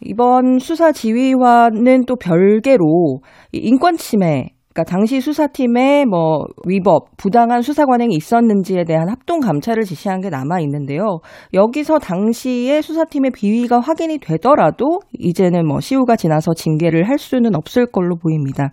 이번 0.00 0.58
수사 0.58 0.92
지휘와는 0.92 2.04
또 2.06 2.16
별개로 2.16 3.20
이 3.52 3.58
인권 3.58 3.96
침해 3.96 4.50
그러니까 4.76 4.84
당시 4.84 5.22
수사팀의 5.22 6.04
뭐 6.04 6.44
위법, 6.66 7.16
부당한 7.16 7.62
수사 7.62 7.86
관행이 7.86 8.14
있었는지에 8.14 8.84
대한 8.84 9.08
합동 9.08 9.40
감찰을 9.40 9.84
지시한 9.84 10.20
게 10.20 10.28
남아 10.28 10.60
있는데요. 10.60 11.20
여기서 11.54 11.98
당시에 11.98 12.82
수사팀의 12.82 13.30
비위가 13.30 13.80
확인이 13.80 14.18
되더라도 14.18 15.00
이제는 15.14 15.66
뭐 15.66 15.80
시효가 15.80 16.16
지나서 16.16 16.52
징계를 16.52 17.08
할 17.08 17.16
수는 17.18 17.56
없을 17.56 17.86
걸로 17.86 18.16
보입니다. 18.16 18.72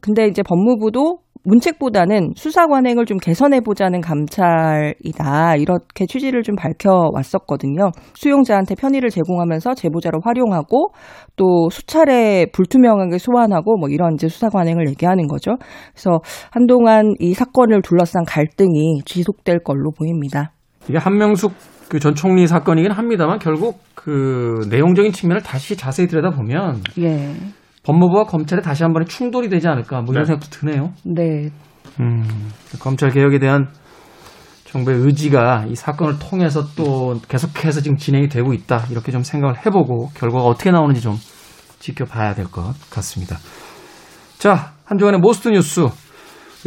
근데 0.00 0.26
이제 0.26 0.42
법무부도 0.42 1.18
문책보다는 1.46 2.32
수사 2.36 2.66
관행을 2.66 3.06
좀 3.06 3.18
개선해 3.18 3.60
보자는 3.60 4.00
감찰이다 4.00 5.56
이렇게 5.56 6.06
취지를 6.06 6.42
좀 6.42 6.56
밝혀 6.56 6.90
왔었거든요. 7.12 7.90
수용자한테 8.14 8.74
편의를 8.74 9.10
제공하면서 9.10 9.74
제보자로 9.74 10.20
활용하고 10.24 10.90
또 11.36 11.70
수차례 11.70 12.46
불투명하게 12.52 13.18
소환하고 13.18 13.78
뭐 13.78 13.88
이런 13.88 14.14
이제 14.14 14.28
수사 14.28 14.48
관행을 14.48 14.88
얘기하는 14.88 15.28
거죠. 15.28 15.52
그래서 15.92 16.20
한동안 16.50 17.14
이 17.20 17.32
사건을 17.34 17.82
둘러싼 17.82 18.24
갈등이 18.24 19.02
지속될 19.04 19.60
걸로 19.60 19.92
보입니다. 19.92 20.52
이게 20.88 20.98
한명숙 20.98 21.52
그 21.88 22.00
전 22.00 22.14
총리 22.14 22.46
사건이긴 22.46 22.90
합니다만 22.90 23.38
결국 23.38 23.78
그 23.94 24.66
내용적인 24.70 25.12
측면을 25.12 25.42
다시 25.42 25.76
자세히 25.76 26.08
들여다보면 26.08 26.82
예. 26.98 27.32
법무부와 27.86 28.24
검찰에 28.24 28.60
다시 28.60 28.82
한 28.82 28.92
번의 28.92 29.06
충돌이 29.06 29.48
되지 29.48 29.68
않을까 29.68 30.02
뭐 30.02 30.12
이런 30.12 30.24
네. 30.24 30.26
생각도 30.26 30.50
드네요. 30.50 30.92
네. 31.04 31.50
음, 32.00 32.50
검찰 32.80 33.10
개혁에 33.10 33.38
대한 33.38 33.68
정부의 34.64 34.98
의지가 34.98 35.66
이 35.68 35.74
사건을 35.76 36.18
통해서 36.18 36.64
또 36.76 37.18
계속해서 37.28 37.80
지금 37.80 37.96
진행이 37.96 38.28
되고 38.28 38.52
있다 38.52 38.86
이렇게 38.90 39.12
좀 39.12 39.22
생각을 39.22 39.64
해보고 39.64 40.08
결과가 40.14 40.44
어떻게 40.44 40.70
나오는지 40.72 41.00
좀 41.00 41.14
지켜봐야 41.78 42.34
될 42.34 42.46
것 42.46 42.74
같습니다. 42.90 43.36
자, 44.38 44.72
한 44.84 44.98
주간의 44.98 45.20
Most 45.20 45.48
뉴스 45.48 45.86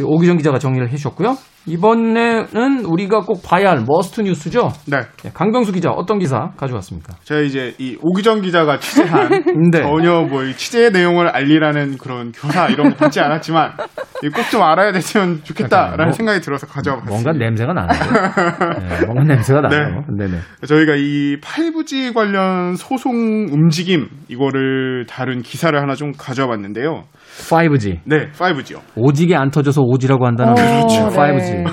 오기정 0.02 0.38
기자가 0.38 0.58
정리를 0.58 0.90
해주셨고요. 0.90 1.36
이번에는 1.66 2.84
우리가 2.84 3.20
꼭 3.20 3.42
봐야 3.44 3.70
할 3.70 3.84
Must 3.86 4.22
뉴스죠. 4.22 4.72
네. 4.86 5.00
네, 5.22 5.30
강병수 5.34 5.72
기자 5.72 5.90
어떤 5.90 6.18
기사 6.18 6.50
가져왔습니까? 6.56 7.14
제가 7.24 7.40
이제 7.42 7.74
이 7.78 7.96
오기정 8.02 8.40
기자가 8.40 8.78
취재한 8.78 9.28
네. 9.70 9.82
전혀 9.82 10.22
뭐이 10.22 10.54
취재의 10.54 10.90
내용을 10.90 11.28
알리라는 11.28 11.98
그런 11.98 12.32
교사 12.32 12.66
이런 12.68 12.90
거 12.90 12.96
받지 12.96 13.20
않았지만 13.20 13.72
꼭 14.34 14.50
좀 14.50 14.62
알아야 14.62 14.90
됐으면 14.92 15.40
좋겠다라는 15.44 16.06
뭐- 16.06 16.12
생각이 16.12 16.40
들어서 16.40 16.66
가져와 16.66 16.96
뭔가 17.06 17.30
봤습니다. 17.30 17.44
냄새가 17.44 17.72
나는데. 17.72 18.88
네, 18.98 19.06
뭔가 19.06 19.24
냄새가 19.24 19.60
나요. 19.60 20.04
네네. 20.18 20.38
저희가 20.66 20.94
이 20.96 21.36
5G 21.40 22.12
관련 22.14 22.74
소송 22.76 23.46
움직임 23.52 24.08
이거를 24.28 25.06
다룬 25.08 25.42
기사를 25.42 25.78
하나 25.80 25.94
좀 25.94 26.12
가져와 26.18 26.48
봤는데요. 26.48 27.04
5G. 27.48 28.00
네, 28.04 28.30
5G요. 28.32 28.80
오지게 28.96 29.34
안 29.36 29.50
터져서 29.50 29.82
오지라고 29.82 30.26
한다는 30.26 30.54
그렇죠. 30.54 31.08
5G. 31.08 31.64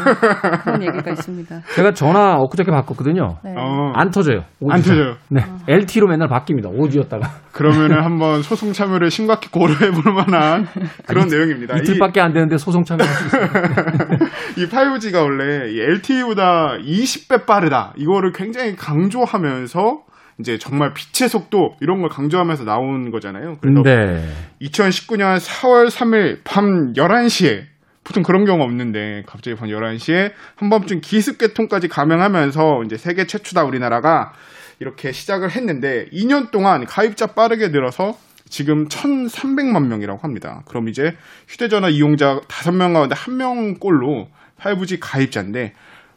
그런 0.63 0.81
얘기가 0.83 1.11
있습니다. 1.11 1.61
제가 1.75 1.91
전화 1.93 2.35
엊그저께 2.37 2.71
바꿨거든요. 2.71 3.37
네. 3.43 3.53
어, 3.57 3.91
안 3.95 4.09
터져요. 4.11 4.39
안 4.69 4.79
오지가. 4.79 4.95
터져요. 4.95 5.15
네. 5.29 5.41
LT로 5.67 6.07
맨날 6.07 6.27
바뀝니다. 6.29 6.67
오지였다가. 6.71 7.29
그러면은 7.51 8.03
한번 8.03 8.41
소송 8.43 8.71
참여를 8.73 9.09
심각히 9.11 9.49
고려해 9.49 9.91
볼 9.91 10.13
만한 10.13 10.67
그런 11.07 11.27
내용입니다. 11.27 11.75
이- 11.77 11.79
이틀밖에 11.81 12.21
안 12.21 12.33
되는데 12.33 12.57
소송 12.57 12.83
참여할 12.83 13.11
수 13.13 13.25
있어요. 13.27 13.47
이 14.57 14.65
5G가 14.67 15.21
원래 15.23 15.69
이 15.71 15.79
LTE보다 15.79 16.77
20배 16.79 17.45
빠르다. 17.45 17.93
이거를 17.97 18.31
굉장히 18.31 18.75
강조하면서 18.75 19.99
이제 20.39 20.57
정말 20.57 20.93
빛의 20.93 21.29
속도 21.29 21.75
이런 21.81 22.01
걸 22.01 22.09
강조하면서 22.09 22.63
나온 22.63 23.11
거잖아요. 23.11 23.57
그래서 23.59 23.81
네. 23.81 24.23
2019년 24.61 25.39
4월 25.39 25.89
3일 25.89 26.41
밤 26.43 26.93
11시에 26.93 27.63
보통 28.03 28.23
그런 28.23 28.45
경우 28.45 28.63
없는데 28.63 29.23
갑자기 29.25 29.55
밤 29.55 29.67
11시에 29.67 30.31
한밤중 30.55 31.01
기습개통까지 31.01 31.87
감행하면서 31.87 32.83
이제 32.85 32.97
세계 32.97 33.25
최초다 33.25 33.63
우리나라가 33.65 34.33
이렇게 34.79 35.11
시작을 35.11 35.51
했는데 35.51 36.07
2년 36.13 36.51
동안 36.51 36.85
가입자 36.85 37.27
빠르게 37.27 37.69
늘어서 37.69 38.17
지금 38.47 38.87
1,300만 38.87 39.87
명이라고 39.87 40.19
합니다. 40.21 40.63
그럼 40.67 40.87
이제 40.87 41.17
휴대전화 41.47 41.89
이용자 41.89 42.41
5명 42.47 42.93
가운데 42.93 43.15
1명 43.15 43.79
꼴로 43.79 44.29
5G 44.59 44.99
가입자인데 45.01 45.73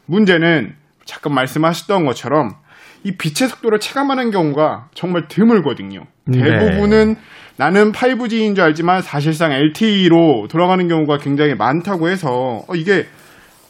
문제는 0.07 0.77
잠깐 1.05 1.35
말씀하셨던 1.35 2.05
것처럼 2.05 2.55
이 3.03 3.13
빛의 3.13 3.49
속도를 3.49 3.81
체감하는 3.81 4.31
경우가 4.31 4.89
정말 4.95 5.29
드물거든요. 5.29 6.05
네. 6.25 6.39
대부분은 6.39 7.17
나는 7.57 7.93
5G인 7.93 8.55
줄 8.55 8.65
알지만 8.65 9.03
사실상 9.03 9.53
LTE로 9.53 10.49
돌아가는 10.49 10.87
경우가 10.87 11.19
굉장히 11.19 11.55
많다고 11.55 12.09
해서 12.09 12.65
어, 12.67 12.75
이게 12.75 13.07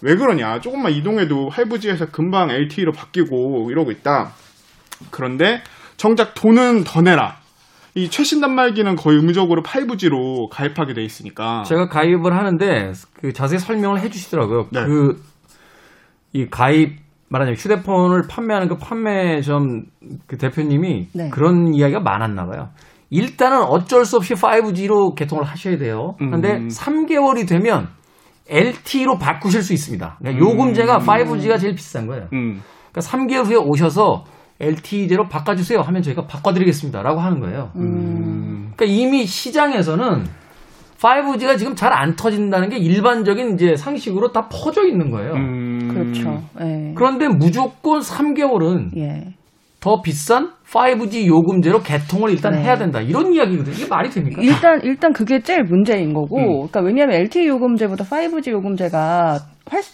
왜 0.03 0.17
그러냐. 0.17 0.61
조금만 0.61 0.93
이동해도 0.93 1.51
5G에서 1.51 2.11
금방 2.11 2.51
LTE로 2.51 2.93
바뀌고 2.93 3.71
이러고 3.71 3.91
있다. 3.91 4.33
그런데 5.11 5.63
정작 5.97 6.35
돈은 6.35 6.85
더 6.85 7.03
내라. 7.03 7.39
이 7.95 8.09
최신 8.09 8.41
단말기는 8.41 8.97
거의 8.97 9.17
의무적으로 9.19 9.63
5G로 9.63 10.49
가입하게 10.49 10.95
돼 10.95 11.03
있으니까. 11.05 11.65
제가 11.65 11.89
가입을 11.89 12.33
하는데 12.33 12.93
그 13.15 13.33
자세히 13.33 13.59
설명을 13.59 14.01
해 14.01 14.09
주시더라고요. 14.09 14.69
네. 14.71 14.85
그이 16.33 16.49
가입 16.51 17.10
말하자면 17.31 17.57
휴대폰을 17.57 18.23
판매하는 18.29 18.69
그 18.69 18.77
판매점 18.77 19.85
그 20.27 20.37
대표님이 20.37 21.09
네. 21.15 21.31
그런 21.31 21.73
이야기가 21.73 22.01
많았나 22.01 22.47
봐요. 22.47 22.69
일단은 23.09 23.63
어쩔 23.63 24.05
수 24.05 24.17
없이 24.17 24.35
5G로 24.35 25.15
개통을 25.15 25.45
하셔야 25.45 25.79
돼요. 25.79 26.15
그런데 26.19 26.59
음. 26.59 26.69
3개월이 26.69 27.49
되면 27.49 27.89
LTE로 28.49 29.19
바꾸실 29.19 29.63
수 29.63 29.73
있습니다. 29.73 30.17
그러니까 30.19 30.45
요금제가 30.45 30.99
5G가 30.99 31.59
제일 31.59 31.75
비싼 31.75 32.07
거예요. 32.07 32.29
음. 32.33 32.61
그러니까 32.93 33.01
3개월 33.01 33.47
후에 33.47 33.57
오셔서 33.57 34.25
LTE제로 34.61 35.29
바꿔주세요 35.29 35.81
하면 35.81 36.03
저희가 36.03 36.27
바꿔드리겠습니다라고 36.27 37.21
하는 37.21 37.41
거예요. 37.41 37.71
음. 37.77 38.73
그러니까 38.75 38.85
이미 38.87 39.25
시장에서는 39.25 40.25
5G가 41.01 41.57
지금 41.59 41.75
잘 41.75 41.91
안 41.93 42.15
터진다는 42.15 42.69
게 42.69 42.77
일반적인 42.79 43.55
이제 43.55 43.75
상식으로 43.77 44.33
다 44.33 44.49
퍼져 44.49 44.87
있는 44.87 45.11
거예요. 45.11 45.33
음. 45.33 45.89
그렇죠. 45.93 46.43
예. 46.61 46.93
그런데 46.95 47.27
무조건 47.29 48.01
3개월은 48.01 48.97
예. 48.99 49.33
더 49.81 50.03
비싼 50.03 50.51
5G 50.71 51.27
요금제로 51.27 51.81
개통을 51.81 52.31
일단 52.31 52.53
네. 52.53 52.63
해야 52.63 52.77
된다. 52.77 53.01
이런 53.01 53.33
이야기거든요. 53.33 53.75
이게 53.75 53.87
말이 53.89 54.11
됩니까? 54.11 54.43
일단 54.43 54.81
일단 54.85 55.13
그게 55.15 55.41
제일 55.41 55.63
문제인 55.65 56.13
거고, 56.13 56.37
음. 56.37 56.47
그러니까 56.69 56.81
왜냐하면 56.83 57.17
LTE 57.21 57.47
요금제보다 57.49 58.05
5G 58.05 58.51
요금제가 58.53 59.39
활- 59.39 59.41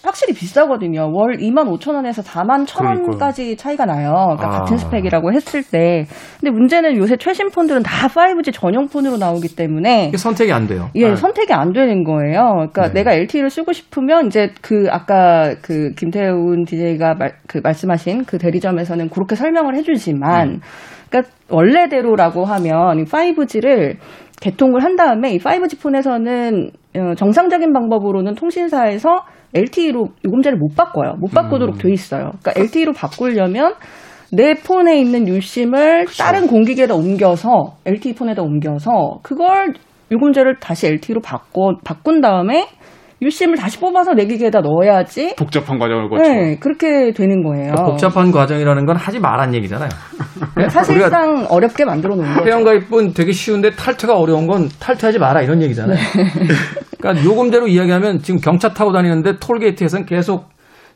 확실히 0.03 0.33
비싸거든요. 0.33 1.11
월 1.13 1.37
2만 1.37 1.69
5천 1.69 1.93
원에서 1.95 2.21
4만 2.21 2.65
1천 2.65 2.85
원까지 2.85 3.55
차이가 3.57 3.85
나요. 3.85 4.35
그러니까 4.35 4.47
아. 4.47 4.59
같은 4.59 4.77
스펙이라고 4.77 5.33
했을 5.33 5.63
때. 5.63 6.05
근데 6.39 6.51
문제는 6.51 6.97
요새 6.97 7.15
최신 7.17 7.49
폰들은 7.49 7.83
다 7.83 8.07
5G 8.07 8.53
전용 8.53 8.87
폰으로 8.87 9.17
나오기 9.17 9.55
때문에 9.55 10.07
이게 10.07 10.17
선택이 10.17 10.51
안 10.51 10.67
돼요. 10.67 10.89
예, 10.95 11.09
네. 11.09 11.15
선택이 11.15 11.53
안 11.53 11.73
되는 11.73 12.03
거예요. 12.03 12.67
그러니까 12.71 12.87
네. 12.87 12.93
내가 13.03 13.13
LTE를 13.13 13.49
쓰고 13.49 13.71
싶으면 13.73 14.27
이제 14.27 14.49
그 14.61 14.87
아까 14.89 15.53
그 15.61 15.91
김태훈 15.95 16.65
DJ가 16.65 17.13
말, 17.13 17.33
그 17.47 17.59
말씀하신 17.63 18.25
그 18.25 18.37
대리점에서는 18.37 19.09
그렇게 19.09 19.35
설명을 19.35 19.75
해주지만, 19.75 20.61
그러니까 21.09 21.31
원래대로라고 21.49 22.45
하면 22.45 22.99
이 22.99 23.03
5G를 23.05 23.97
개통을 24.41 24.83
한 24.83 24.95
다음에 24.95 25.31
이 25.33 25.39
5G 25.39 25.81
폰에서는 25.81 26.71
어, 26.97 27.15
정상적인 27.15 27.73
방법으로는 27.73 28.35
통신사에서 28.35 29.23
LTE로 29.53 30.09
요금제를 30.25 30.57
못 30.57 30.75
바꿔요. 30.75 31.15
못 31.19 31.31
바꾸도록 31.31 31.77
돼 31.77 31.91
있어요. 31.91 32.31
그러니까 32.41 32.53
LTE로 32.55 32.93
바꾸려면 32.93 33.73
내 34.31 34.55
폰에 34.55 34.99
있는 34.99 35.27
유심을 35.27 36.05
다른 36.19 36.47
공기계에다 36.47 36.93
옮겨서 36.95 37.75
LTE 37.85 38.13
폰에다 38.13 38.41
옮겨서 38.41 39.19
그걸 39.23 39.73
요금제를 40.11 40.57
다시 40.59 40.87
LTE로 40.87 41.21
바꿔 41.21 41.75
바꾼 41.83 42.21
다음에 42.21 42.67
유심을 43.21 43.57
다시 43.57 43.79
뽑아서 43.79 44.13
내 44.13 44.25
기계에다 44.27 44.61
넣어야지. 44.61 45.33
복잡한 45.37 45.79
과정을 45.79 46.07
거쳐. 46.09 46.21
네, 46.23 46.57
그렇게 46.59 47.11
되는 47.13 47.41
거예요. 47.41 47.71
그러니까 47.71 47.83
복잡한 47.85 48.31
과정이라는 48.31 48.85
건 48.85 48.95
하지 48.95 49.19
말란 49.19 49.55
얘기잖아요. 49.55 49.89
우리가 50.55 50.69
사실상 50.69 51.47
어렵게 51.49 51.83
만들어 51.85 52.15
놓은 52.15 52.27
거죠. 52.35 52.45
회원가입은 52.45 53.13
되게 53.15 53.31
쉬운데 53.31 53.71
탈퇴가 53.71 54.13
어려운 54.15 54.45
건 54.45 54.69
탈퇴하지 54.79 55.17
마라 55.17 55.41
이런 55.41 55.63
얘기잖아요. 55.63 55.97
그러니까 56.99 57.23
요금제로 57.25 57.67
이야기하면 57.67 58.19
지금 58.19 58.39
경차 58.39 58.69
타고 58.69 58.91
다니는데 58.91 59.37
톨게이트에서는 59.39 60.05
계속 60.05 60.49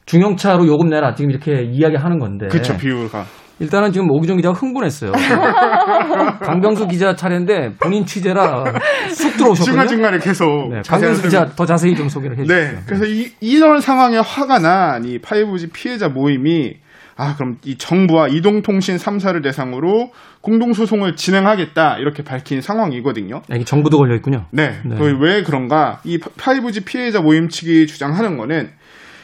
중형차로 0.05 0.67
요금 0.67 0.89
내라 0.89 1.13
지금 1.15 1.31
이렇게 1.31 1.63
이야기하는 1.63 2.19
건데. 2.19 2.47
그쵸, 2.47 2.75
비율가. 2.77 3.25
일단은 3.59 3.91
지금 3.91 4.09
오기정 4.09 4.37
기자가 4.37 4.57
흥분했어요. 4.57 5.11
강병수 6.41 6.87
기자 6.87 7.15
차례인데 7.15 7.73
본인 7.79 8.05
취재라 8.05 8.63
쑥 9.09 9.37
들어오셨거든요. 9.37 9.63
중간중간에 9.65 10.17
계속. 10.17 10.69
네, 10.71 10.81
강병수 10.87 11.21
기자. 11.21 11.45
더 11.45 11.65
자세히 11.65 11.93
좀 11.95 12.09
소개를 12.09 12.39
해주세요. 12.39 12.71
네. 12.71 12.77
그래서 12.87 13.05
이, 13.05 13.27
이런 13.39 13.79
상황에 13.79 14.17
화가 14.17 14.59
난 14.59 15.03
이 15.05 15.19
5G 15.19 15.71
피해자 15.73 16.09
모임이 16.09 16.73
아, 17.21 17.35
그럼 17.35 17.57
이 17.63 17.77
정부와 17.77 18.29
이동통신 18.29 18.95
3사를 18.95 19.43
대상으로 19.43 20.11
공동소송을 20.41 21.15
진행하겠다. 21.15 21.99
이렇게 21.99 22.23
밝힌 22.23 22.61
상황이거든요. 22.61 23.43
아, 23.47 23.55
이게 23.55 23.63
정부도 23.63 23.99
걸려 23.99 24.15
있군요. 24.15 24.47
네. 24.49 24.81
네. 24.83 24.95
그왜 24.95 25.43
그런가? 25.43 26.01
이 26.03 26.17
5G 26.17 26.83
피해자 26.83 27.21
모임 27.21 27.47
측이 27.47 27.85
주장하는 27.85 28.37
거는 28.37 28.71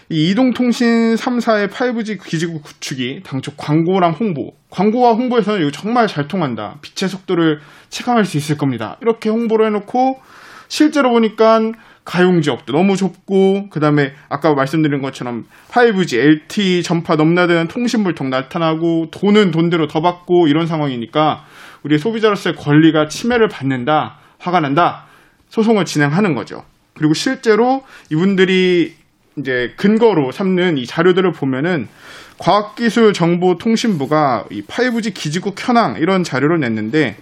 이 0.10 0.30
이동통신 0.30 1.16
3사의 1.16 1.70
5G 1.72 2.24
기지국 2.24 2.62
구축이 2.62 3.24
당초 3.26 3.52
광고랑 3.58 4.12
홍보, 4.12 4.52
광고와 4.70 5.14
홍보에서는 5.14 5.62
이거 5.62 5.72
정말 5.72 6.06
잘 6.06 6.28
통한다. 6.28 6.78
빛의 6.84 7.10
속도를 7.10 7.62
체감할 7.90 8.26
수 8.26 8.38
있을 8.38 8.58
겁니다. 8.58 8.98
이렇게 9.02 9.30
홍보를 9.30 9.66
해놓고 9.66 10.20
실제로 10.68 11.10
보니까 11.10 11.72
가용 12.08 12.42
지역도 12.42 12.72
너무 12.72 12.96
좁고 12.96 13.70
그다음에 13.70 14.14
아까 14.30 14.54
말씀드린 14.54 15.02
것처럼 15.02 15.44
5G, 15.68 16.18
LTE 16.18 16.82
전파 16.82 17.18
넘나드는 17.18 17.68
통신 17.68 18.06
불통 18.06 18.30
나타나고 18.30 19.10
돈은 19.12 19.52
돈대로 19.52 19.88
더 19.88 20.02
받고 20.02 20.48
이런 20.48 20.68
상황이니까 20.68 21.44
우리 21.84 22.00
소비자로서의 22.00 22.56
권리가 22.56 23.10
침해를 23.10 23.50
받는다. 23.50 24.20
화가 24.40 24.62
난다. 24.62 25.08
소송을 25.50 25.84
진행하는 25.84 26.34
거죠. 26.34 26.64
그리고 26.94 27.14
실제로 27.14 27.84
이분들이 28.10 28.96
이제 29.38 29.74
근거로 29.76 30.32
삼는 30.32 30.78
이 30.78 30.86
자료들을 30.86 31.34
보면은 31.34 31.90
과학기술정보통신부가 32.38 34.46
이 34.52 34.62
5G 34.62 35.14
기지국 35.14 35.56
현황 35.60 35.98
이런 35.98 36.24
자료를 36.24 36.62
냈는데 36.62 37.18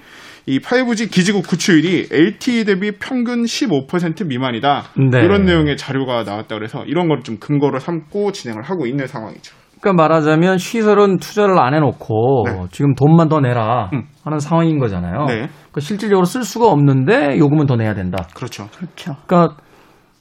이 0.48 0.60
5G 0.60 1.12
기지국 1.12 1.48
구축율이 1.48 2.08
LTE 2.12 2.66
대비 2.66 2.92
평균 2.92 3.44
15% 3.44 4.28
미만이다. 4.28 4.84
네. 5.12 5.24
이런 5.24 5.44
내용의 5.46 5.76
자료가 5.78 6.24
나왔다 6.24 6.56
그래서 6.56 6.84
이런 6.86 7.08
걸 7.08 7.22
좀 7.24 7.38
근거로 7.40 7.80
삼고 7.80 8.32
진행을 8.32 8.62
하고 8.62 8.86
있는 8.86 9.08
상황이죠. 9.08 9.56
그러니까 9.82 10.04
말하자면 10.04 10.58
시설은 10.60 11.18
투자를 11.18 11.58
안 11.60 11.74
해놓고 11.74 12.44
네. 12.46 12.66
지금 12.72 12.94
돈만 12.96 13.30
더 13.30 13.40
내라 13.40 13.90
음. 13.94 14.04
하는 14.24 14.40
상황인 14.40 14.78
거잖아요. 14.80 15.26
네. 15.26 15.34
그러니까 15.48 15.80
실질적으로 15.82 16.26
쓸 16.26 16.44
수가 16.44 16.68
없는데 16.68 17.38
요금은 17.40 17.66
더 17.66 17.76
내야 17.76 17.94
된다. 17.96 18.28
그렇죠. 18.36 18.68
그렇죠. 18.78 19.16
그러니까 19.26 19.58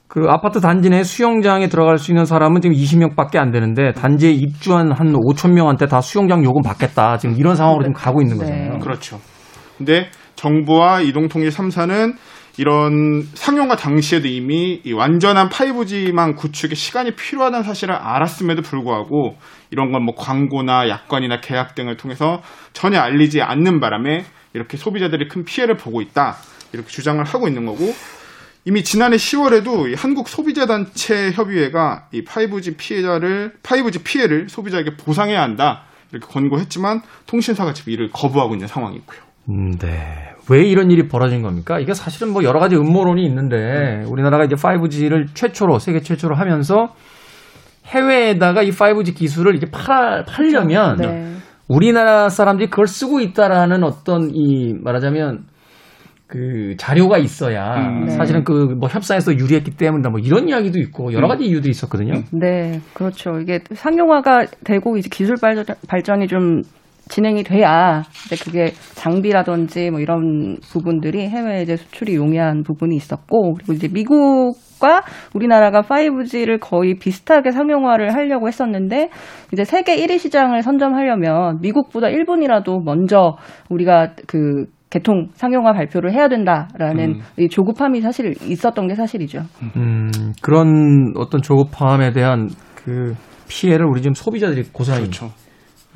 그 0.07 0.25
아파트 0.29 0.59
단지 0.59 0.89
내 0.89 1.03
수영장에 1.03 1.67
들어갈 1.67 1.97
수 1.97 2.11
있는 2.11 2.25
사람은 2.25 2.61
지금 2.61 2.75
20명밖에 2.75 3.37
안 3.37 3.51
되는데 3.51 3.91
단지에 3.93 4.31
입주한 4.31 4.91
한 4.91 5.13
5천 5.13 5.53
명한테 5.53 5.85
다 5.87 6.01
수영장 6.01 6.43
요금 6.43 6.61
받겠다. 6.63 7.17
지금 7.17 7.35
이런 7.37 7.55
상황으로 7.55 7.83
지금 7.83 7.93
가고 7.93 8.21
있는 8.21 8.37
네. 8.37 8.43
거잖아요. 8.45 8.79
그렇죠. 8.79 9.19
근데 9.77 10.09
정부와 10.35 11.01
이동통일 11.01 11.49
3사는 11.49 12.15
이런 12.57 13.23
상용화 13.33 13.75
당시에도 13.75 14.29
이미 14.29 14.79
이 14.85 14.93
완전한 14.93 15.49
5G망 15.49 16.37
구축에 16.37 16.73
시간이 16.73 17.15
필요하다는 17.15 17.63
사실을 17.65 17.95
알았음에도 17.95 18.61
불구하고 18.61 19.37
이런 19.71 19.91
건 19.91 20.03
뭐 20.03 20.15
광고나 20.15 20.87
약관이나 20.87 21.41
계약 21.41 21.75
등을 21.75 21.97
통해서 21.97 22.41
전혀 22.71 22.99
알리지 22.99 23.41
않는 23.41 23.79
바람에 23.81 24.23
이렇게 24.53 24.77
소비자들이 24.77 25.27
큰 25.27 25.43
피해를 25.43 25.75
보고 25.75 26.01
있다. 26.01 26.37
이렇게 26.71 26.87
주장을 26.87 27.21
하고 27.23 27.47
있는 27.47 27.65
거고 27.65 27.93
이미 28.63 28.83
지난해 28.83 29.17
10월에도 29.17 29.95
한국 29.97 30.29
소비자단체 30.29 31.31
협의회가 31.31 32.07
이 32.13 32.23
5G 32.23 32.77
피해자를 32.77 33.53
5G 33.63 34.03
피해를 34.03 34.47
소비자에게 34.47 34.95
보상해야 34.95 35.41
한다. 35.41 35.83
이렇게 36.11 36.25
권고했지만 36.27 37.01
통신사가 37.27 37.73
지금 37.73 37.91
이를 37.93 38.09
거부하고 38.11 38.53
있는 38.55 38.67
상황이고요. 38.67 39.24
음, 39.49 39.71
네. 39.77 39.89
왜 40.49 40.63
이런 40.63 40.91
일이 40.91 41.07
벌어진 41.07 41.41
겁니까? 41.41 41.79
이게 41.79 41.93
사실은 41.93 42.31
뭐 42.31 42.43
여러 42.43 42.59
가지 42.59 42.75
음모론이 42.75 43.25
있는데 43.25 44.03
우리나라가 44.07 44.43
이제 44.43 44.55
5G를 44.55 45.27
최초로 45.33 45.79
세계 45.79 46.01
최초로 46.01 46.35
하면서 46.35 46.93
해외에다가 47.87 48.61
이 48.63 48.69
5G 48.71 49.15
기술을 49.15 49.55
이제 49.55 49.67
팔 49.71 50.23
팔려면 50.25 50.97
네. 50.97 51.31
우리나라 51.67 52.29
사람들이 52.29 52.69
그걸 52.69 52.87
쓰고 52.87 53.19
있다라는 53.21 53.83
어떤 53.83 54.29
이 54.33 54.73
말하자면 54.83 55.45
그 56.27 56.75
자료가 56.77 57.17
있어야 57.19 57.75
음. 57.75 58.05
네. 58.05 58.11
사실은 58.11 58.43
그 58.43 58.75
뭐 58.79 58.89
협상에서 58.89 59.33
유리했기 59.33 59.77
때문이다 59.77 60.09
뭐 60.09 60.19
이런 60.19 60.47
이야기도 60.49 60.79
있고 60.79 61.13
여러 61.13 61.27
가지 61.27 61.45
이유도 61.45 61.69
있었거든요. 61.69 62.13
네, 62.31 62.81
그렇죠. 62.93 63.39
이게 63.39 63.59
상용화가 63.73 64.45
되고 64.63 64.97
이제 64.97 65.09
기술 65.11 65.35
발전, 65.39 65.65
발전이 65.87 66.27
좀 66.27 66.61
진행이 67.09 67.43
돼야 67.43 68.03
이제 68.25 68.35
그게 68.43 68.73
장비라든지 68.95 69.91
뭐 69.91 69.99
이런 69.99 70.57
부분들이 70.71 71.27
해외에 71.27 71.61
이제 71.61 71.75
수출이 71.75 72.15
용이한 72.15 72.63
부분이 72.63 72.95
있었고 72.95 73.53
그리고 73.53 73.73
이제 73.73 73.87
미국과 73.87 75.03
우리나라가 75.33 75.81
5G를 75.81 76.59
거의 76.59 76.95
비슷하게 76.97 77.51
상용화를 77.51 78.13
하려고 78.13 78.47
했었는데 78.47 79.09
이제 79.53 79.63
세계 79.63 79.95
1위 79.97 80.19
시장을 80.19 80.61
선점하려면 80.63 81.59
미국보다 81.61 82.07
1분이라도 82.07 82.83
먼저 82.83 83.37
우리가 83.69 84.13
그 84.27 84.65
개통 84.89 85.27
상용화 85.33 85.73
발표를 85.73 86.13
해야 86.13 86.29
된다라는 86.29 87.15
음. 87.15 87.21
이 87.37 87.49
조급함이 87.49 88.01
사실 88.01 88.33
있었던 88.49 88.87
게 88.87 88.95
사실이죠. 88.95 89.41
음, 89.75 90.09
그런 90.41 91.13
어떤 91.17 91.41
조급함에 91.41 92.11
대한 92.13 92.49
그 92.75 93.13
피해를 93.49 93.85
우리 93.87 94.01
지금 94.01 94.13
소비자들이 94.13 94.63
고스란히 94.71 95.01
그렇죠. 95.01 95.31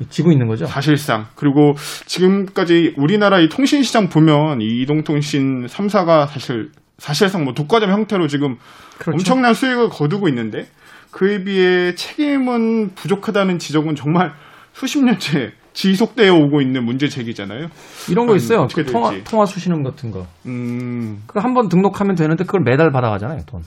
지고 0.08 0.32
있는 0.32 0.46
거죠. 0.46 0.66
사실상 0.66 1.26
그리고 1.34 1.74
지금까지 2.06 2.94
우리나라 2.96 3.40
이 3.40 3.48
통신 3.48 3.82
시장 3.82 4.08
보면 4.08 4.60
이 4.60 4.82
이동통신 4.82 5.66
3사가 5.66 6.26
사실 6.28 6.70
사실상 6.98 7.44
뭐 7.44 7.54
독과점 7.54 7.90
형태로 7.90 8.28
지금 8.28 8.56
그렇죠. 8.98 9.12
엄청난 9.12 9.54
수익을 9.54 9.88
거두고 9.88 10.28
있는데 10.28 10.66
그에 11.10 11.44
비해 11.44 11.94
책임은 11.94 12.94
부족하다는 12.94 13.58
지적은 13.58 13.94
정말 13.94 14.32
수십 14.72 15.02
년째 15.02 15.52
지속되어 15.72 16.34
오고 16.34 16.60
있는 16.60 16.84
문제 16.84 17.08
제기잖아요. 17.08 17.68
이런 18.10 18.26
거 18.26 18.34
있어요. 18.36 18.66
그 18.74 18.84
통화. 18.84 19.12
통화 19.24 19.46
수신금 19.46 19.82
같은 19.82 20.10
거. 20.10 20.26
음, 20.46 21.22
그거 21.26 21.40
한번 21.40 21.68
등록하면 21.68 22.16
되는데 22.16 22.44
그걸 22.44 22.62
매달 22.64 22.90
받아가잖아요, 22.90 23.40
돈. 23.46 23.62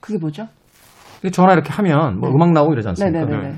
그게 0.00 0.18
뭐죠? 0.18 0.48
전화 1.32 1.52
이렇게 1.52 1.70
하면 1.70 2.18
뭐 2.18 2.30
음악 2.30 2.52
나오고 2.52 2.72
이러지 2.72 2.88
않습니까? 2.88 3.24
네네네. 3.24 3.54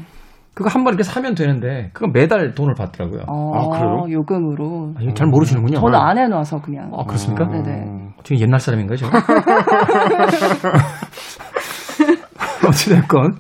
그거 0.54 0.68
한 0.68 0.84
번 0.84 0.92
이렇게 0.92 1.02
사면 1.02 1.34
되는데 1.34 1.88
그거 1.94 2.08
매달 2.12 2.52
돈을 2.54 2.74
받더라고요. 2.74 3.22
어, 3.26 3.52
아, 3.54 3.68
그래요? 3.78 4.04
요금으로. 4.10 4.92
아, 4.98 5.02
이거 5.02 5.14
잘 5.14 5.26
모르시는군요. 5.28 5.80
저는 5.80 5.98
안 5.98 6.18
해놔서 6.18 6.60
그냥. 6.60 6.90
아, 6.94 7.04
그렇습니까? 7.04 7.46
네네. 7.48 8.12
어떻게 8.18 8.38
옛날 8.38 8.60
사람인가요, 8.60 8.96
제가? 8.96 9.12
어찌됐건. 12.68 13.38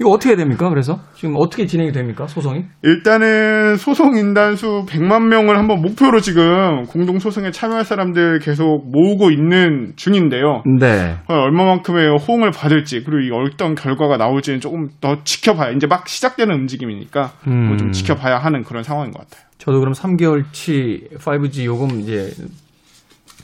이거 0.00 0.10
어떻게 0.10 0.30
해야 0.30 0.36
됩니까, 0.36 0.68
그래서? 0.70 0.98
지금 1.14 1.34
어떻게 1.38 1.66
진행이 1.66 1.92
됩니까, 1.92 2.26
소송이? 2.26 2.64
일단은 2.82 3.76
소송 3.76 4.16
인단수 4.16 4.86
100만 4.88 5.28
명을 5.28 5.56
한번 5.56 5.80
목표로 5.82 6.20
지금 6.20 6.84
공동 6.86 7.18
소송에 7.20 7.50
참여할 7.52 7.84
사람들 7.84 8.40
계속 8.40 8.90
모으고 8.90 9.30
있는 9.30 9.92
중인데요. 9.96 10.62
네. 10.80 11.16
어, 11.28 11.34
얼마만큼의 11.34 12.16
호응을 12.18 12.50
받을지 12.50 13.02
그리고 13.04 13.20
이 13.20 13.30
어떤 13.52 13.74
결과가 13.76 14.16
나올지는 14.16 14.60
조금 14.60 14.88
더 15.00 15.22
지켜봐야 15.22 15.70
이제 15.72 15.86
막 15.86 16.08
시작되는 16.08 16.52
움직임이니까 16.54 17.32
음. 17.46 17.68
뭐좀 17.68 17.92
지켜봐야 17.92 18.38
하는 18.38 18.62
그런 18.64 18.82
상황인 18.82 19.12
것 19.12 19.20
같아요. 19.28 19.44
저도 19.58 19.78
그럼 19.78 19.92
3개월치 19.94 21.18
5G 21.18 21.64
요금 21.66 22.00
이제 22.00 22.32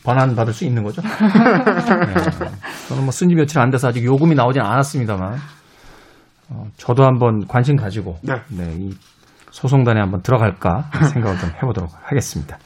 반환 0.04 0.34
받을 0.34 0.52
수 0.52 0.64
있는 0.64 0.82
거죠? 0.82 1.00
네. 1.04 2.14
저는 2.88 3.04
뭐 3.04 3.10
쓴 3.12 3.28
지 3.28 3.34
며칠 3.34 3.58
안 3.60 3.70
돼서 3.70 3.88
아직 3.88 4.04
요금이 4.04 4.34
나오진 4.34 4.62
않았습니다만, 4.62 5.36
어, 6.50 6.64
저도 6.76 7.04
한번 7.04 7.46
관심 7.46 7.76
가지고, 7.76 8.16
네. 8.22 8.34
이 8.78 8.94
소송단에 9.50 10.00
한번 10.00 10.22
들어갈까 10.22 10.90
생각을 11.12 11.38
좀 11.38 11.50
해보도록 11.62 11.90
하겠습니다. 12.02 12.58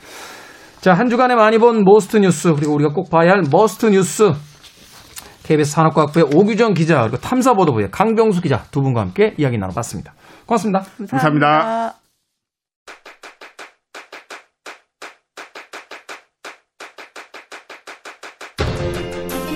자, 0.81 0.95
한 0.95 1.09
주간에 1.09 1.35
많이 1.35 1.59
본 1.59 1.83
Most 1.85 2.19
뉴스, 2.19 2.55
그리고 2.55 2.75
우리가 2.75 2.93
꼭 2.93 3.11
봐야 3.11 3.31
할 3.33 3.43
Must 3.51 3.87
뉴스, 3.87 4.33
KBS 5.45 5.73
산업과학부의 5.73 6.27
오규정 6.35 6.75
기자, 6.75 7.03
그리고 7.03 7.19
탐사보도부의 7.19 7.91
강병수 7.91 8.43
기자 8.43 8.65
두 8.71 8.83
분과 8.83 9.01
함께 9.01 9.35
이야기 9.39 9.59
나눠봤습니다. 9.59 10.15
고맙습니다. 10.47 10.83
감사합니다. 11.11 11.95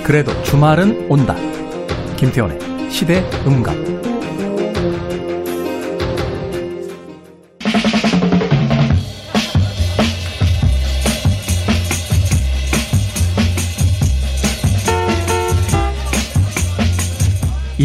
그래도 0.03 0.31
주말은 0.41 1.11
온다. 1.11 1.35
김태원의 2.17 2.89
시대 2.89 3.23
음감. 3.45 4.08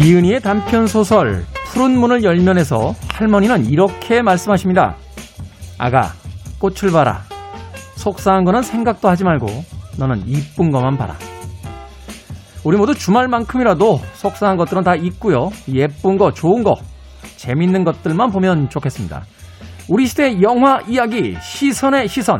이은희의 0.05 0.39
단편 0.41 0.85
소설 0.85 1.43
푸른 1.65 1.99
문을 1.99 2.23
열면에서 2.23 2.93
할머니는 3.09 3.65
이렇게 3.65 4.21
말씀하십니다. 4.21 4.97
아가, 5.79 6.09
꽃을 6.59 6.91
봐라. 6.93 7.21
속상한 7.95 8.43
거는 8.43 8.61
생각도 8.61 9.09
하지 9.09 9.23
말고 9.23 9.47
너는 9.97 10.27
이쁜 10.27 10.69
것만 10.69 10.95
봐라. 10.97 11.15
우리 12.63 12.77
모두 12.77 12.93
주말만큼이라도 12.93 13.97
속상한 14.13 14.57
것들은 14.57 14.83
다 14.83 14.93
있고요. 14.93 15.49
예쁜 15.69 16.17
거, 16.17 16.31
좋은 16.31 16.63
거, 16.63 16.75
재밌는 17.37 17.83
것들만 17.83 18.29
보면 18.29 18.69
좋겠습니다. 18.69 19.23
우리 19.89 20.05
시대 20.05 20.39
영화 20.43 20.81
이야기 20.87 21.35
시선의 21.41 22.07
시선. 22.09 22.39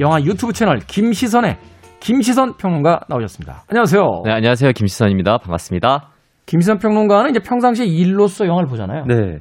영화 0.00 0.22
유튜브 0.22 0.54
채널 0.54 0.78
김시선의 0.78 1.58
김시선 2.00 2.56
평론가 2.56 3.00
나오셨습니다. 3.10 3.64
안녕하세요. 3.68 4.22
네, 4.24 4.32
안녕하세요. 4.32 4.72
김시선입니다. 4.72 5.36
반갑습니다. 5.36 6.17
김시선 6.48 6.78
평론가는 6.78 7.28
이제 7.30 7.40
평상시에 7.40 7.84
일로서 7.84 8.46
영화를 8.46 8.68
보잖아요. 8.68 9.04
네. 9.06 9.38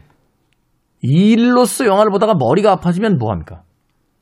일로서 1.02 1.86
영화를 1.86 2.12
보다가 2.12 2.34
머리가 2.38 2.74
아파지면 2.74 3.18
뭐 3.18 3.32
합니까? 3.32 3.62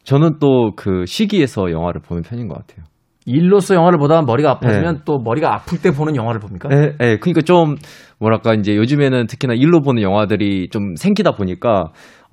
저는 0.03 0.37
또 0.39 0.71
그 0.75 1.05
시기에서 1.07 1.71
영화를 1.71 1.99
보는 2.01 2.21
편인 2.21 2.47
것 2.47 2.55
같아요. 2.55 2.85
일로서 3.25 3.73
영화를 3.73 3.97
보다가 3.97 4.21
머리가 4.21 4.51
아파지면 4.51 5.01
또 5.03 5.17
머리가 5.17 5.51
아플 5.51 5.81
때 5.81 5.89
보는 5.89 6.15
영화를 6.15 6.39
봅니까? 6.39 6.69
네, 6.69 6.95
네. 6.99 7.17
그러니까 7.17 7.41
좀 7.41 7.73
뭐랄까 8.19 8.53
이제 8.53 8.75
요즘에는 8.75 9.25
특히나 9.25 9.55
일로 9.55 9.81
보는 9.81 10.03
영화들이 10.03 10.69
좀 10.69 10.95
생기다 10.95 11.31
보니까 11.31 11.85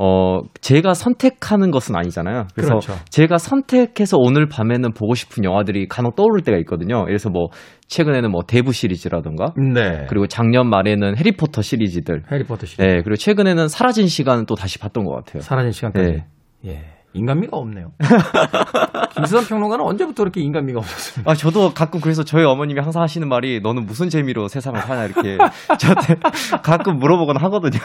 어 0.05 0.41
제가 0.61 0.95
선택하는 0.95 1.71
것은 1.71 1.95
아니잖아요. 1.95 2.49
그래서 2.57 2.71
그렇죠. 2.71 2.95
제가 3.11 3.38
선택해서 3.38 4.17
오늘 4.19 4.49
밤에는 4.49 4.95
보고 4.95 5.15
싶은 5.15 5.45
영화들이 5.45 5.87
간혹 5.87 6.17
떠오를 6.17 6.43
때가 6.43 6.59
있거든요. 6.59 7.05
그래서 7.05 7.31
뭐 7.31 7.51
최근에는 7.87 8.29
뭐 8.33 8.41
대부 8.45 8.73
시리즈라던가 8.73 9.55
네. 9.57 10.07
그리고 10.09 10.27
작년 10.27 10.69
말에는 10.69 11.17
해리포터 11.17 11.62
시리즈들. 11.62 12.25
해리포터 12.33 12.67
시리즈. 12.67 12.83
네, 12.83 13.03
그리고 13.03 13.15
최근에는 13.15 13.69
사라진 13.69 14.09
시간은 14.09 14.47
또 14.47 14.57
다시 14.57 14.81
봤던 14.81 15.05
것 15.05 15.15
같아요. 15.15 15.41
사라진 15.41 15.71
시간까지. 15.71 16.11
네. 16.11 16.27
예. 16.67 16.91
인간미가 17.14 17.57
없네요. 17.57 17.92
김수선 19.14 19.44
평론가는 19.44 19.85
언제부터 19.85 20.22
그렇게 20.22 20.40
인간미가 20.40 20.79
없었습니까? 20.79 21.31
아, 21.31 21.35
저도 21.35 21.75
가끔 21.75 22.01
그래서 22.01 22.25
저희 22.25 22.44
어머님이 22.44 22.81
항상 22.81 23.03
하시는 23.03 23.29
말이 23.29 23.61
너는 23.61 23.85
무슨 23.85 24.09
재미로 24.09 24.48
세상을 24.48 24.81
사냐 24.81 25.05
이렇게 25.05 25.38
저한테 25.79 26.16
가끔 26.62 26.98
물어보곤 26.98 27.37
하거든요. 27.37 27.81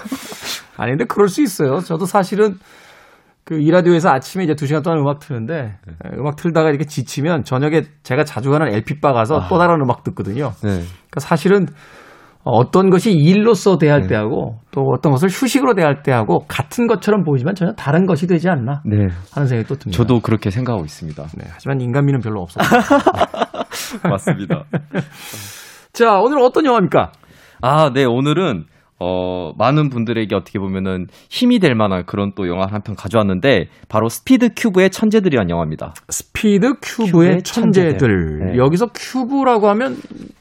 아니, 0.78 0.92
근데 0.92 1.06
그럴 1.06 1.28
수 1.28 1.42
있어요. 1.42 1.80
저도 1.80 2.06
사실은 2.06 2.56
그 3.44 3.60
이라디오에서 3.60 4.10
아침에 4.10 4.44
이제 4.44 4.56
두 4.56 4.68
시간 4.68 4.84
동안 4.84 5.00
음악 5.00 5.20
트는데 5.20 5.78
음악 6.18 6.36
틀다가 6.36 6.70
이렇게 6.70 6.86
지치면 6.86 7.44
저녁에 7.44 7.84
제가 8.04 8.26
자주 8.26 8.50
가는 8.52 8.68
LP바 8.68 9.14
가서 9.14 9.48
또 9.48 9.58
다른 9.58 9.76
음악 9.82 10.04
듣거든요. 10.04 10.52
네. 10.62 10.70
그러니까 10.70 11.20
사실은 11.20 11.68
어떤 12.50 12.90
것이 12.90 13.12
일로서 13.12 13.78
대할 13.78 14.08
때하고 14.08 14.60
또 14.72 14.82
어떤 14.96 15.12
것을 15.12 15.30
휴식으로 15.30 15.74
대할 15.76 16.02
때하고 16.04 16.46
같은 16.48 16.88
것처럼 16.88 17.24
보이지만 17.24 17.56
전혀 17.56 17.74
다른 17.74 18.06
것이 18.06 18.28
되지 18.28 18.50
않나 18.50 18.82
네. 18.86 19.08
하는 19.34 19.48
생각이 19.48 19.68
또 19.68 19.76
듭니다. 19.76 19.98
저도 19.98 20.20
그렇게 20.22 20.50
생각하고 20.50 20.86
있습니다. 20.86 21.24
네, 21.38 21.46
하지만 21.50 21.82
인간미는 21.82 22.20
별로 22.22 22.42
없어요. 22.42 22.64
맞습니다. 24.10 24.64
자, 25.94 26.20
오늘 26.20 26.40
어떤 26.42 26.66
영화입니까? 26.66 27.12
아, 27.62 27.92
네. 27.94 28.06
오늘은 28.06 28.66
어, 29.00 29.52
많은 29.58 29.90
분들에게 29.90 30.36
어떻게 30.36 30.58
보면은 30.58 31.06
힘이 31.30 31.60
될 31.60 31.76
만한 31.76 32.04
그런 32.08 32.32
또 32.36 32.48
영화 32.48 32.66
한 32.66 32.82
편 32.82 32.96
가져왔는데 32.96 33.68
바로 33.90 34.10
스피드 34.10 34.50
큐브의 34.56 34.90
천재들이란 34.90 35.50
영화입니다. 35.52 35.94
스피드 36.10 36.74
큐브의 36.82 37.12
큐브의 37.12 37.44
천재들. 37.44 37.98
천재들. 37.98 38.40
네. 38.54 38.58
여기서 38.58 38.88
큐브라고 38.96 39.70
하면 39.70 39.98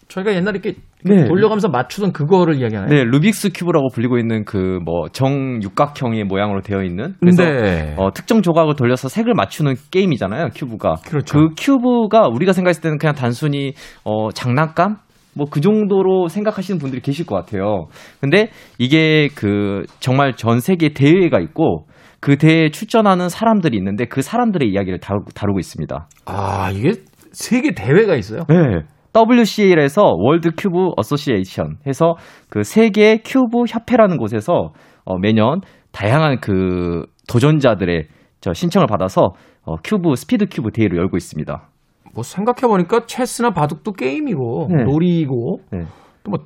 저희가 0.09 0.35
옛날에 0.35 0.59
이렇게 0.62 0.79
네. 1.09 1.25
돌려가면서 1.27 1.69
맞추던 1.69 2.12
그거를 2.12 2.57
이야기하나요? 2.61 2.90
네, 2.90 3.05
루빅스 3.05 3.51
큐브라고 3.55 3.88
불리고 3.92 4.19
있는 4.19 4.45
그 4.45 4.77
뭐 4.87 5.09
정육각형의 5.09 6.25
모양으로 6.25 6.61
되어 6.61 6.83
있는 6.83 7.14
그래서 7.21 7.42
네. 7.45 7.95
어, 7.99 8.12
특정 8.12 8.42
조각을 8.42 8.75
돌려서 8.77 9.09
색을 9.09 9.35
맞추는 9.35 9.75
게임이잖아요, 9.90 10.51
큐브가. 10.55 10.97
그렇죠. 11.07 11.38
그 11.38 11.49
큐브가 11.59 12.29
우리가 12.29 12.53
생각했을 12.53 12.83
때는 12.83 12.99
그냥 12.99 13.14
단순히 13.14 13.73
어, 14.05 14.31
장난감? 14.31 14.97
뭐그 15.35 15.61
정도로 15.61 16.29
생각하시는 16.29 16.79
분들이 16.79 17.03
계실 17.03 17.27
것 17.27 17.35
같아요. 17.35 17.88
근데 18.21 18.49
이게 18.79 19.29
그 19.35 19.83
정말 20.01 20.35
전 20.35 20.61
세계 20.61 20.90
대회가 20.95 21.40
있고 21.40 21.87
그 22.21 22.37
대회에 22.38 22.71
출전하는 22.71 23.29
사람들이 23.29 23.77
있는데 23.77 24.07
그 24.07 24.23
사람들의 24.23 24.66
이야기를 24.71 25.01
다루, 25.01 25.21
다루고 25.35 25.59
있습니다. 25.59 26.09
아, 26.25 26.71
이게 26.73 26.92
세계 27.33 27.75
대회가 27.75 28.14
있어요? 28.16 28.45
네. 28.49 28.81
WCA에서 29.16 30.02
World 30.18 30.51
Cube 30.57 30.90
Association 30.96 31.79
해서 31.87 32.16
그 32.50 32.62
세계 32.62 33.18
큐브 33.24 33.64
협회라는 33.68 34.18
곳에서 34.18 34.72
어, 35.05 35.18
매년 35.18 35.61
다양한 35.92 36.40
그 36.40 37.07
도전자들의 37.29 38.09
저 38.40 38.52
신청을 38.52 38.87
받아서 38.87 39.31
어, 39.64 39.76
큐브 39.83 40.14
스피드 40.14 40.46
큐브 40.50 40.70
대회를 40.70 40.98
열고 40.98 41.16
있습니다. 41.16 41.68
뭐 42.14 42.22
생각해 42.22 42.68
보니까 42.68 43.07
체스나 43.07 43.50
바둑도 43.50 43.92
게임이고 43.92 44.68
네. 44.70 44.85
놀이고 44.85 45.61
네. 45.72 45.81
또뭐 46.24 46.38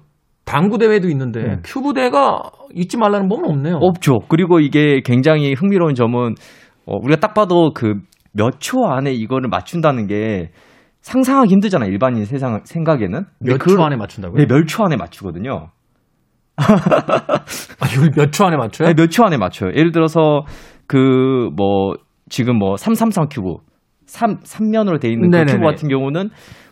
당구 0.44 0.78
대회도 0.78 1.08
있는데 1.08 1.42
네. 1.42 1.56
큐브 1.64 1.92
대회가 1.94 2.42
있지 2.74 2.96
말라는 2.96 3.28
법은 3.28 3.44
없네요. 3.48 3.76
없죠. 3.80 4.18
그리고 4.28 4.60
이게 4.60 5.00
굉장히 5.04 5.54
흥미로운 5.54 5.94
점은 5.94 6.34
어, 6.86 6.96
우리가 7.02 7.20
딱 7.20 7.34
봐도 7.34 7.72
그 7.72 7.94
몇 8.32 8.60
초 8.60 8.84
안에 8.86 9.12
이거를 9.12 9.48
맞춘다는 9.48 10.06
게 10.06 10.50
상상하기 11.00 11.50
힘들잖아요. 11.52 11.90
일반인 11.90 12.24
세상 12.24 12.60
생각에는. 12.64 13.24
근데 13.38 13.52
몇 13.52 13.58
그걸- 13.58 13.76
초 13.76 13.84
안에 13.84 13.96
맞춘다고요? 13.96 14.36
네, 14.38 14.46
몇 14.46 14.66
초 14.66 14.84
안에 14.84 14.96
맞추거든요. 14.96 15.68
아, 16.60 17.86
이걸 17.92 18.10
몇 18.16 18.30
초 18.30 18.44
안에 18.46 18.56
맞춰요? 18.56 18.88
네, 18.88 18.94
몇초 18.94 19.24
안에 19.24 19.36
맞춰요. 19.38 19.70
예를 19.74 19.92
들어서 19.92 20.42
그 20.86 20.96
뭐 21.56 21.94
지금 22.28 22.58
뭐 22.58 22.76
333 22.76 23.28
큐브 23.30 23.54
3 24.06 24.40
3면으로 24.40 25.00
돼 25.00 25.08
있는 25.08 25.30
그 25.30 25.36
네네네. 25.36 25.52
큐브 25.58 25.64
같은 25.64 25.88
경우는 25.88 26.28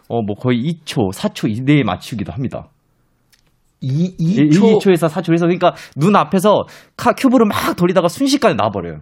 어 0.09 0.23
뭐 0.23 0.37
거의 0.37 0.59
2초, 0.63 1.13
4초 1.13 1.49
이내에 1.51 1.83
맞추기도 1.85 2.33
합니다. 2.33 2.69
이, 3.81 4.17
2초. 4.19 4.51
2초 4.51 4.79
2초에서 4.81 5.09
4초. 5.09 5.27
그래서 5.27 5.47
그러니까 5.47 5.75
눈 5.97 6.17
앞에서 6.17 6.65
카, 6.97 7.13
큐브를 7.13 7.47
막 7.47 7.77
돌리다가 7.77 8.09
순식간에 8.09 8.55
나와버려요. 8.55 9.01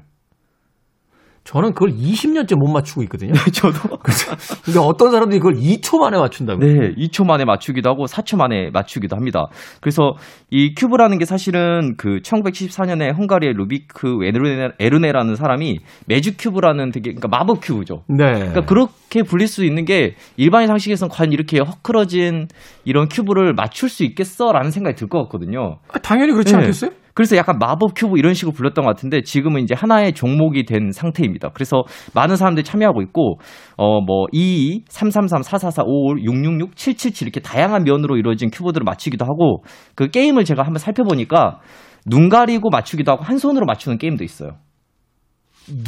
저는 1.46 1.74
그걸 1.74 1.92
20년째 1.92 2.56
못 2.58 2.66
맞추고 2.72 3.04
있거든요. 3.04 3.32
저도. 3.52 3.78
그러니까 4.02 4.82
어떤 4.82 5.12
사람들이 5.12 5.38
그걸 5.38 5.54
2초 5.54 5.98
만에 5.98 6.18
맞춘다고. 6.18 6.58
네, 6.60 6.92
2초 6.96 7.24
만에 7.24 7.44
맞추기도 7.44 7.88
하고 7.88 8.06
4초 8.06 8.36
만에 8.36 8.70
맞추기도 8.70 9.14
합니다. 9.14 9.46
그래서 9.80 10.14
이 10.50 10.74
큐브라는 10.74 11.18
게 11.18 11.24
사실은 11.24 11.94
그 11.96 12.18
1974년에 12.24 13.16
헝가리의 13.16 13.52
루비크 13.54 14.24
에르네, 14.24 14.70
에르네라는 14.80 15.36
사람이 15.36 15.78
매직 16.06 16.32
큐브라는 16.36 16.90
되게 16.90 17.14
그러니까 17.14 17.28
마법 17.28 17.60
큐브죠. 17.62 18.02
네. 18.08 18.32
그러니까 18.34 18.62
그렇게 18.62 19.22
불릴 19.22 19.46
수 19.46 19.64
있는 19.64 19.84
게 19.84 20.16
일반의 20.36 20.66
상식에서는 20.66 21.10
과연 21.10 21.32
이렇게 21.32 21.60
헝클어진 21.60 22.48
이런 22.84 23.08
큐브를 23.08 23.54
맞출 23.54 23.88
수 23.88 24.02
있겠어라는 24.02 24.72
생각이 24.72 24.96
들 24.96 25.06
것 25.06 25.22
같거든요. 25.22 25.78
아, 25.92 25.98
당연히 26.00 26.32
그렇지 26.32 26.52
네. 26.52 26.58
않겠어요? 26.58 26.90
그래서 27.16 27.34
약간 27.38 27.58
마법 27.58 27.92
큐브 27.96 28.18
이런 28.18 28.34
식으로 28.34 28.52
불렸던 28.52 28.84
것 28.84 28.90
같은데 28.90 29.22
지금은 29.22 29.62
이제 29.62 29.74
하나의 29.74 30.12
종목이 30.12 30.66
된 30.66 30.92
상태입니다. 30.92 31.48
그래서 31.54 31.82
많은 32.14 32.36
사람들이 32.36 32.62
참여하고 32.62 33.00
있고 33.00 33.38
어뭐 33.78 34.26
22, 34.32 34.84
333, 34.86 35.40
444, 35.40 35.82
55, 35.86 36.20
666, 36.20 36.76
777 36.76 37.26
이렇게 37.26 37.40
다양한 37.40 37.84
면으로 37.84 38.18
이루어진 38.18 38.50
큐브들을 38.50 38.84
맞추기도 38.84 39.24
하고 39.24 39.64
그 39.94 40.08
게임을 40.10 40.44
제가 40.44 40.62
한번 40.62 40.78
살펴보니까 40.78 41.60
눈 42.04 42.28
가리고 42.28 42.68
맞추기도 42.68 43.12
하고 43.12 43.24
한 43.24 43.38
손으로 43.38 43.64
맞추는 43.64 43.96
게임도 43.96 44.22
있어요. 44.22 44.50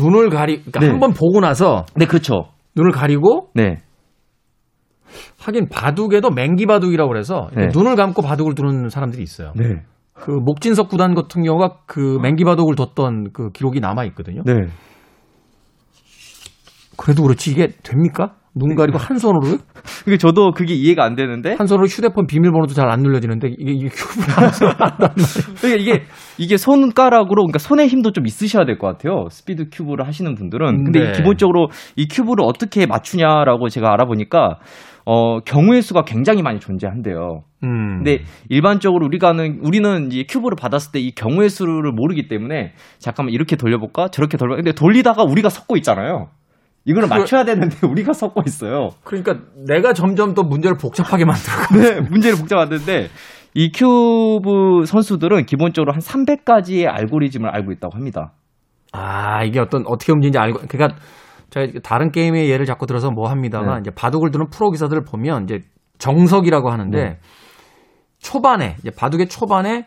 눈을 0.00 0.30
가리, 0.30 0.62
그러니까 0.62 0.80
네. 0.80 0.88
한번 0.88 1.12
보고 1.12 1.40
나서 1.40 1.84
네, 1.94 2.06
그렇죠. 2.06 2.48
눈을 2.74 2.90
가리고 2.90 3.50
네. 3.54 3.82
하긴 5.40 5.68
바둑에도 5.68 6.30
맹기 6.30 6.64
바둑이라고 6.64 7.08
그래서 7.10 7.50
네. 7.54 7.68
눈을 7.70 7.96
감고 7.96 8.22
바둑을 8.22 8.54
두는 8.54 8.88
사람들이 8.88 9.22
있어요. 9.22 9.52
네. 9.54 9.82
그 10.20 10.30
목진석 10.30 10.88
구단 10.88 11.14
같은 11.14 11.42
경우가 11.42 11.78
그 11.86 12.18
맹기 12.22 12.44
바둑을 12.44 12.74
뒀던 12.76 13.32
그 13.32 13.50
기록이 13.50 13.80
남아 13.80 14.04
있거든요. 14.06 14.42
네. 14.44 14.54
그래도 16.96 17.22
그렇지 17.22 17.52
이게 17.52 17.68
됩니까? 17.84 18.34
눈 18.54 18.74
가리고 18.74 18.98
한 18.98 19.18
손으로 19.18 19.58
그게 20.04 20.16
저도 20.16 20.50
그게 20.50 20.74
이해가 20.74 21.04
안 21.04 21.14
되는데 21.14 21.54
한 21.56 21.68
손으로 21.68 21.86
휴대폰 21.86 22.26
비밀번호도 22.26 22.74
잘 22.74 22.88
안 22.90 23.02
눌러지는데 23.02 23.50
이게 23.56 23.70
이게. 23.72 23.88
그러니까 25.60 25.80
이게 25.80 26.02
이게 26.38 26.56
손가락으로 26.56 27.42
그러니까 27.44 27.58
손에 27.60 27.86
힘도 27.86 28.10
좀 28.10 28.26
있으셔야 28.26 28.64
될 28.64 28.78
것 28.78 28.88
같아요. 28.88 29.26
스피드 29.30 29.66
큐브를 29.70 30.06
하시는 30.08 30.34
분들은. 30.34 30.84
근데 30.84 31.00
네. 31.00 31.10
이 31.10 31.12
기본적으로 31.12 31.68
이 31.94 32.08
큐브를 32.08 32.42
어떻게 32.44 32.86
맞추냐라고 32.86 33.68
제가 33.68 33.92
알아보니까 33.92 34.58
어 35.10 35.40
경우의 35.40 35.80
수가 35.80 36.02
굉장히 36.04 36.42
많이 36.42 36.60
존재한대요. 36.60 37.44
음. 37.64 38.04
근데 38.04 38.24
일반적으로 38.50 39.06
우리가 39.06 39.32
는 39.32 39.58
우리는 39.62 40.12
이제 40.12 40.24
큐브를 40.28 40.54
받았을 40.60 40.92
때 40.92 40.98
이 41.00 41.12
경우의 41.14 41.48
수를 41.48 41.92
모르기 41.92 42.28
때문에 42.28 42.74
잠깐만 42.98 43.32
이렇게 43.32 43.56
돌려볼까 43.56 44.08
저렇게 44.08 44.36
돌려. 44.36 44.56
근데 44.56 44.72
돌리다가 44.72 45.22
우리가 45.22 45.48
섞고 45.48 45.78
있잖아요. 45.78 46.28
이거를 46.84 47.08
그걸- 47.08 47.20
맞춰야 47.20 47.44
되는데 47.44 47.74
우리가 47.88 48.12
섞고 48.12 48.42
있어요. 48.46 48.90
그러니까 49.02 49.38
내가 49.66 49.94
점점 49.94 50.34
더 50.34 50.42
문제를 50.42 50.76
복잡하게 50.76 51.24
만들어. 51.24 51.54
네, 51.80 52.00
문제를 52.02 52.36
복잡한데 52.38 53.08
이 53.54 53.72
큐브 53.72 54.84
선수들은 54.84 55.46
기본적으로 55.46 55.92
한 55.92 56.00
300가지의 56.00 56.86
알고리즘을 56.86 57.48
알고 57.48 57.72
있다고 57.72 57.96
합니다. 57.96 58.32
아 58.92 59.42
이게 59.44 59.58
어떤 59.58 59.84
어떻게 59.86 60.12
움직이는지 60.12 60.38
알고 60.38 60.60
그러니까 60.68 60.98
제가 61.50 61.80
다른 61.82 62.10
게임의 62.10 62.50
예를 62.50 62.66
자꾸 62.66 62.86
들어서 62.86 63.10
뭐 63.10 63.28
합니다만 63.28 63.76
네. 63.76 63.80
이제 63.80 63.90
바둑을 63.90 64.30
두는 64.30 64.48
프로 64.50 64.70
기사들을 64.70 65.02
보면 65.04 65.44
이제 65.44 65.60
정석이라고 65.98 66.70
하는데 66.70 67.02
네. 67.02 67.18
초반에 68.18 68.76
이제 68.80 68.90
바둑의 68.90 69.28
초반에 69.28 69.86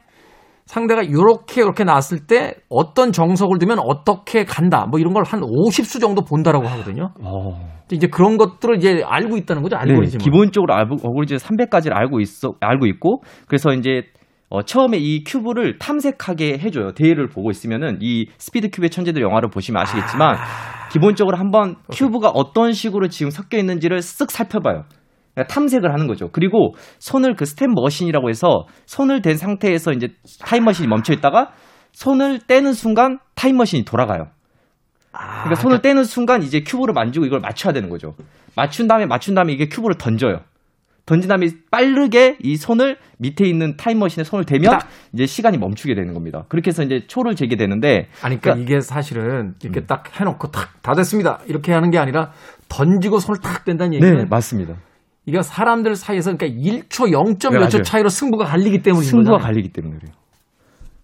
상대가 0.65 1.10
요렇게 1.10 1.62
이렇게 1.62 1.84
나왔을 1.84 2.28
때 2.28 2.56
어떤 2.69 3.12
정석을 3.12 3.60
두면 3.60 3.80
어떻게 3.80 4.45
간다 4.45 4.86
뭐 4.89 5.00
이런 5.00 5.13
걸 5.13 5.24
한 5.26 5.41
50수 5.41 6.00
정도 6.00 6.21
본다라고 6.24 6.65
하거든요. 6.67 7.12
이제 7.91 8.08
그런 8.08 8.38
것들을 8.38 8.78
이제 8.78 9.04
알고 9.06 9.36
있다는 9.38 9.63
거죠 9.63 9.76
알고리즘. 9.76 10.19
네, 10.19 10.24
기본적으로 10.24 10.74
알고, 10.74 10.95
알고리즘 11.04 11.38
300가지를 11.38 11.93
알고 11.93 12.21
있어 12.21 12.54
알고 12.62 12.86
있고 12.88 13.21
그래서 13.47 13.74
이제 13.74 14.04
어, 14.51 14.63
처음에 14.63 14.97
이 14.97 15.23
큐브를 15.23 15.79
탐색하게 15.79 16.59
해줘요. 16.59 16.91
대회를 16.91 17.29
보고 17.29 17.51
있으면은 17.51 17.99
이 18.01 18.27
스피드 18.37 18.69
큐브의 18.69 18.89
천재들 18.89 19.21
영화를 19.21 19.49
보시면 19.49 19.81
아시겠지만 19.81 20.35
기본적으로 20.91 21.37
한번 21.37 21.77
큐브가 21.89 22.29
어떤 22.29 22.73
식으로 22.73 23.07
지금 23.07 23.29
섞여 23.29 23.57
있는지를 23.57 23.99
쓱 23.99 24.29
살펴봐요. 24.29 24.83
그러니까 25.33 25.53
탐색을 25.53 25.93
하는 25.93 26.05
거죠. 26.05 26.27
그리고 26.33 26.75
손을 26.99 27.35
그 27.35 27.45
step 27.45 27.69
machine이라고 27.73 28.30
해서 28.29 28.65
손을 28.87 29.21
댄 29.21 29.37
상태에서 29.37 29.93
이제 29.93 30.09
타임머신이 30.41 30.89
멈춰 30.89 31.13
있다가 31.13 31.53
손을 31.93 32.39
떼는 32.45 32.73
순간 32.73 33.19
타임머신이 33.35 33.85
돌아가요. 33.85 34.27
그러니까 35.13 35.55
손을 35.55 35.81
떼는 35.81 36.03
순간 36.03 36.43
이제 36.43 36.59
큐브를 36.59 36.93
만지고 36.93 37.25
이걸 37.25 37.39
맞춰야 37.39 37.71
되는 37.71 37.89
거죠. 37.89 38.15
맞춘 38.57 38.89
다음에 38.89 39.05
맞춘 39.05 39.33
다음에 39.33 39.53
이게 39.53 39.69
큐브를 39.69 39.95
던져요. 39.97 40.41
다음에 41.28 41.47
빠르게 41.69 42.38
이 42.41 42.56
손을 42.56 42.97
밑에 43.17 43.45
있는 43.45 43.76
타임머신에 43.76 44.24
손을 44.24 44.45
대면 44.45 44.71
딱. 44.71 44.88
이제 45.13 45.26
시간이 45.26 45.58
멈추게 45.58 45.95
되는 45.95 46.13
겁니다. 46.13 46.45
그렇게 46.47 46.69
해서 46.69 46.84
이제 46.84 47.06
초를 47.08 47.36
재게 47.36 47.56
되는데 47.58 48.08
아니 48.21 48.39
그러니까 48.39 48.63
이게 48.63 48.82
사실은 48.82 49.56
이렇게 49.63 49.82
딱 49.82 50.19
해놓고 50.19 50.52
탁 50.52 50.82
다 50.82 50.93
됐습니다 50.95 51.39
이렇게 51.47 51.74
하는 51.74 51.91
게 51.91 52.00
아니라 52.00 52.32
던지고 52.67 53.19
손을 53.19 53.39
탁 53.39 53.65
댄다는 53.65 53.93
얘기는 53.93 54.17
네 54.17 54.26
맞습니다. 54.26 54.76
이게 55.26 55.41
사람들 55.41 55.95
사이에서 55.95 56.36
그러니까 56.36 56.60
1초 56.60 57.12
0. 57.12 57.24
네, 57.26 57.60
몇초 57.60 57.78
맞아요. 57.78 57.84
차이로 57.84 58.10
승부가 58.10 58.45
갈리기 58.45 58.82
때문인 58.82 59.08
승부가 59.08 59.38
거잖아요. 59.38 59.45
갈리기 59.45 59.69
때문에 59.74 59.97
그래요. 59.97 60.13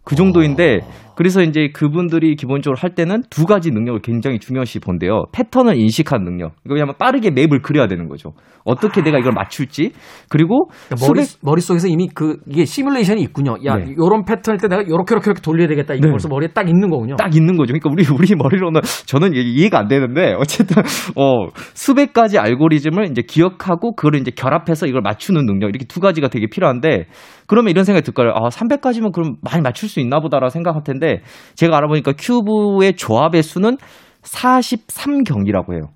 그 0.03 0.15
정도인데 0.15 0.79
그래서 1.17 1.41
이제 1.41 1.69
그분들이 1.73 2.35
기본적으로 2.35 2.77
할 2.79 2.93
때는 2.93 3.23
두 3.31 3.45
가지 3.45 3.71
능력을 3.71 4.01
굉장히 4.03 4.37
중요시 4.37 4.77
본대요. 4.77 5.23
패턴을 5.33 5.75
인식하는 5.75 6.23
능력. 6.23 6.51
이거 6.63 6.75
왜냐면 6.75 6.93
빠르게 6.99 7.31
맵을 7.31 7.63
그려야 7.63 7.87
되는 7.87 8.07
거죠. 8.07 8.33
어떻게 8.65 9.01
내가 9.01 9.17
이걸 9.17 9.31
맞출지. 9.33 9.93
그리고 10.29 10.67
그러니까 10.89 11.07
머리, 11.07 11.23
수백- 11.23 11.39
머릿속에서 11.43 11.87
이미 11.87 12.07
그, 12.13 12.37
이게 12.47 12.65
시뮬레이션이 12.65 13.19
있군요. 13.23 13.55
야, 13.65 13.77
네. 13.77 13.95
요런 13.97 14.25
패턴 14.25 14.53
할때 14.53 14.67
내가 14.67 14.81
요렇게, 14.87 15.13
요렇게, 15.13 15.27
요렇게 15.29 15.41
돌려야 15.41 15.67
되겠다. 15.69 15.95
이게 15.95 16.05
네. 16.05 16.11
벌써 16.11 16.27
머리에 16.27 16.49
딱 16.53 16.69
있는 16.69 16.91
거군요. 16.91 17.15
딱 17.15 17.35
있는 17.35 17.57
거죠. 17.57 17.73
그러니까 17.73 17.89
우리 17.89 18.05
우리 18.13 18.35
머리로는 18.35 18.81
저는 19.07 19.33
이해- 19.33 19.41
이해가 19.43 19.79
안 19.79 19.87
되는데 19.87 20.35
어쨌든 20.37 20.83
어 21.15 21.47
수백 21.73 22.13
가지 22.13 22.37
알고리즘을 22.37 23.05
이제 23.09 23.23
기억하고 23.27 23.95
그걸 23.95 24.19
이제 24.19 24.29
결합해서 24.29 24.85
이걸 24.85 25.01
맞추는 25.01 25.47
능력 25.47 25.69
이렇게 25.69 25.85
두 25.85 25.99
가지가 25.99 26.27
되게 26.27 26.45
필요한데 26.47 27.07
그러면 27.47 27.71
이런 27.71 27.85
생각이 27.85 28.03
들 28.05 28.13
거예요. 28.13 28.33
아 28.35 28.49
300가지면 28.49 29.13
그럼 29.13 29.37
많이 29.41 29.61
맞출 29.63 29.89
수 29.89 29.99
있나 29.99 30.19
보다라고 30.19 30.49
생각할 30.49 30.83
텐데 30.83 31.06
제가 31.55 31.77
알아보니까 31.77 32.13
큐브의 32.17 32.95
조합의 32.95 33.43
수는 33.43 33.77
43경이라고 34.21 35.73
해요. 35.73 35.89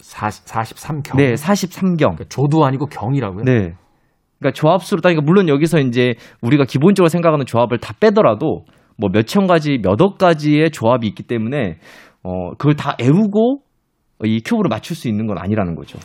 40, 0.00 0.44
43경. 0.46 1.16
네, 1.16 1.34
43경. 1.34 1.98
그러니까 1.98 2.24
조도 2.28 2.64
아니고 2.64 2.86
경이라고요? 2.86 3.44
네. 3.44 3.74
그러니까 4.38 4.54
조합수로 4.54 5.00
따니까 5.00 5.22
물론 5.22 5.48
여기서 5.48 5.78
이제 5.78 6.14
우리가 6.42 6.64
기본적으로 6.64 7.08
생각하는 7.08 7.46
조합을 7.46 7.78
다 7.78 7.94
빼더라도 7.98 8.64
뭐 8.98 9.10
몇천 9.12 9.46
가지, 9.46 9.78
몇억 9.82 10.18
가지의 10.18 10.70
조합이 10.70 11.06
있기 11.06 11.22
때문에 11.22 11.78
어 12.22 12.50
그걸 12.58 12.74
다 12.74 12.96
애우고 13.00 13.62
이 14.24 14.40
큐브를 14.44 14.68
맞출 14.68 14.96
수 14.96 15.08
있는 15.08 15.26
건 15.26 15.38
아니라는 15.38 15.74
거죠. 15.74 15.98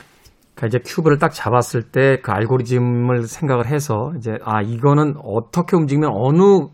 그러니까 0.55 0.67
이제 0.67 0.79
큐브를 0.83 1.19
딱 1.19 1.31
잡았을 1.31 1.83
때 1.91 2.17
그 2.23 2.31
알고리즘을 2.31 3.23
생각을 3.23 3.67
해서 3.67 4.11
이제 4.17 4.37
아, 4.43 4.61
이거는 4.61 5.15
어떻게 5.23 5.75
움직이면 5.75 6.09
어느 6.11 6.67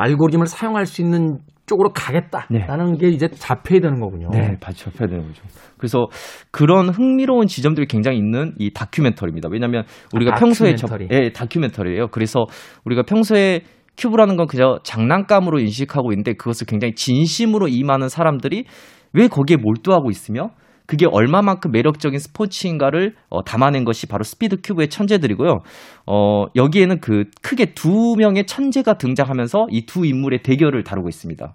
알고리즘을 0.00 0.46
사용할 0.46 0.86
수 0.86 1.02
있는 1.02 1.38
쪽으로 1.66 1.92
가겠다라는 1.92 2.98
게 2.98 3.08
이제 3.08 3.28
잡혀야 3.28 3.78
되는 3.80 4.00
거군요. 4.00 4.28
네, 4.32 4.56
받쳐야 4.58 5.06
되는 5.06 5.24
거죠. 5.26 5.42
그래서 5.78 6.06
그런 6.50 6.88
흥미로운 6.88 7.46
지점들이 7.46 7.86
굉장히 7.86 8.18
있는 8.18 8.54
이 8.58 8.72
다큐멘터리입니다. 8.72 9.48
왜냐하면 9.52 9.84
우리가 10.12 10.32
아, 10.32 10.34
평소에 10.34 10.74
접, 10.74 10.88
다큐멘터리. 10.88 11.24
예, 11.24 11.32
다큐멘터리예요. 11.32 12.08
그래서 12.08 12.46
우리가 12.84 13.02
평소에 13.02 13.60
큐브라는 13.96 14.36
건 14.36 14.46
그저 14.46 14.80
장난감으로 14.82 15.60
인식하고 15.60 16.12
있는데 16.12 16.32
그것을 16.32 16.66
굉장히 16.66 16.94
진심으로 16.94 17.68
임하는 17.68 18.08
사람들이 18.08 18.64
왜 19.12 19.28
거기에 19.28 19.56
몰두하고 19.56 20.10
있으며 20.10 20.50
그게 20.90 21.06
얼마만큼 21.06 21.70
매력적인 21.70 22.18
스포츠인가를 22.18 23.14
어, 23.28 23.44
담아낸 23.44 23.84
것이 23.84 24.08
바로 24.08 24.24
스피드 24.24 24.56
큐브의 24.64 24.88
천재들이고요. 24.88 25.60
어, 26.08 26.46
여기에는 26.56 26.98
그 26.98 27.26
크게 27.42 27.74
두 27.74 28.16
명의 28.18 28.44
천재가 28.44 28.94
등장하면서 28.94 29.68
이 29.70 29.86
두 29.86 30.04
인물의 30.04 30.42
대결을 30.42 30.82
다루고 30.82 31.08
있습니다. 31.08 31.54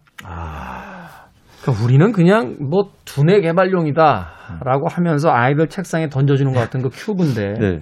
그러니까 1.62 1.84
우리는 1.84 2.14
그냥 2.14 2.56
뭐 2.62 2.92
두뇌 3.04 3.42
개발용이다라고 3.42 4.88
하면서 4.90 5.30
아이들 5.30 5.68
책상에 5.68 6.08
던져주는 6.08 6.54
것 6.54 6.60
같은 6.62 6.82
그 6.82 6.88
큐브인데 6.94 7.54
네. 7.60 7.80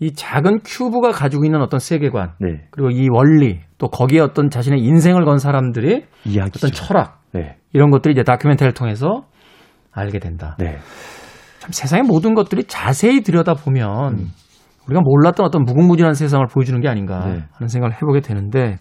이 0.00 0.12
작은 0.14 0.62
큐브가 0.64 1.12
가지고 1.12 1.44
있는 1.44 1.60
어떤 1.60 1.78
세계관 1.78 2.32
네. 2.40 2.66
그리고 2.72 2.90
이 2.90 3.08
원리 3.08 3.60
또 3.78 3.86
거기에 3.86 4.18
어떤 4.18 4.50
자신의 4.50 4.80
인생을 4.80 5.24
건 5.24 5.38
사람들이 5.38 6.06
이야기죠. 6.24 6.66
어떤 6.66 6.72
철학 6.72 7.20
네. 7.32 7.54
이런 7.72 7.90
것들이 7.90 8.14
이제 8.14 8.24
다큐멘터리를 8.24 8.74
통해서 8.74 9.26
알게 9.92 10.18
된다. 10.18 10.56
네. 10.58 10.78
참 11.58 11.70
세상의 11.72 12.04
모든 12.04 12.34
것들이 12.34 12.64
자세히 12.64 13.22
들여다 13.22 13.54
보면 13.54 14.28
우리가 14.86 15.02
몰랐던 15.02 15.44
어떤 15.44 15.64
무궁무진한 15.64 16.14
세상을 16.14 16.46
보여주는 16.46 16.80
게 16.80 16.88
아닌가 16.88 17.26
네. 17.26 17.44
하는 17.52 17.68
생각을 17.68 17.94
해보게 17.96 18.20
되는데 18.20 18.78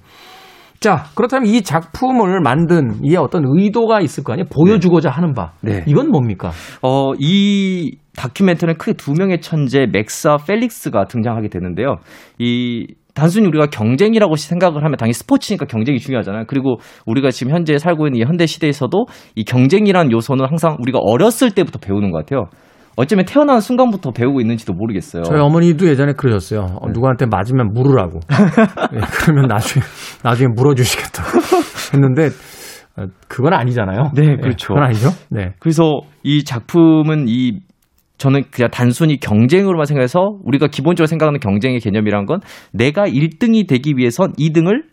자 0.79 1.05
그렇다면 1.15 1.49
이 1.49 1.63
작품을 1.63 2.39
만든 2.41 3.03
이에 3.03 3.17
어떤 3.17 3.43
의도가 3.45 3.99
있을 4.01 4.23
거 4.23 4.33
아니에요 4.33 4.47
보여주고자 4.49 5.09
하는 5.09 5.33
바 5.33 5.53
네. 5.61 5.83
이건 5.87 6.09
뭡니까? 6.09 6.51
어, 6.81 7.13
이 7.17 7.97
다큐멘터리는 8.15 8.77
크게 8.77 8.93
두 8.93 9.13
명의 9.13 9.41
천재 9.41 9.85
맥스와 9.91 10.37
펠릭스가 10.37 11.05
등장하게 11.05 11.49
되는데요. 11.49 11.97
이 12.39 12.87
단순히 13.17 13.47
우리가 13.47 13.65
경쟁이라고 13.65 14.35
생각을 14.35 14.83
하면 14.83 14.95
당연히 14.95 15.13
스포츠니까 15.13 15.65
경쟁이 15.65 15.97
중요하잖아요. 15.97 16.43
그리고 16.47 16.77
우리가 17.07 17.31
지금 17.31 17.51
현재 17.51 17.79
살고 17.79 18.05
있는 18.05 18.19
이 18.19 18.23
현대 18.23 18.45
시대에서도 18.45 19.07
이 19.35 19.43
경쟁이라는 19.43 20.11
요소는 20.11 20.45
항상 20.45 20.77
우리가 20.79 20.99
어렸을 21.01 21.49
때부터 21.49 21.79
배우는 21.79 22.11
것 22.11 22.19
같아요. 22.19 22.45
어쩌면 22.95 23.25
태어나는 23.25 23.59
순간부터 23.61 24.11
배우고 24.11 24.39
있는지도 24.41 24.73
모르겠어요. 24.73 25.23
저희 25.23 25.39
어머니도 25.39 25.87
예전에 25.87 26.13
그러셨어요. 26.13 26.61
네. 26.61 26.73
어, 26.79 26.89
누구한테 26.91 27.25
맞으면 27.25 27.73
물으라고. 27.73 28.19
예, 28.93 28.99
그러면 29.21 29.47
나중에 29.47 29.83
나중에 30.23 30.49
물어주시겠다 30.55 31.23
했는데 31.93 32.29
어, 32.97 33.05
그건 33.27 33.53
아니잖아요. 33.53 34.11
네, 34.15 34.23
예, 34.23 34.35
그렇죠. 34.35 34.73
그건 34.73 34.83
아니죠. 34.83 35.09
네. 35.29 35.53
그래서 35.59 36.01
이 36.23 36.43
작품은 36.43 37.25
이 37.27 37.59
저는 38.17 38.43
그냥 38.51 38.69
단순히 38.71 39.19
경쟁으로만 39.19 39.85
생각해서 39.85 40.37
우리가 40.43 40.67
기본적으로 40.67 41.07
생각하는 41.07 41.39
경쟁의 41.39 41.79
개념이란 41.79 42.25
건 42.25 42.39
내가 42.73 43.07
1등이 43.07 43.67
되기 43.67 43.93
위해선 43.95 44.33
2등을 44.33 44.83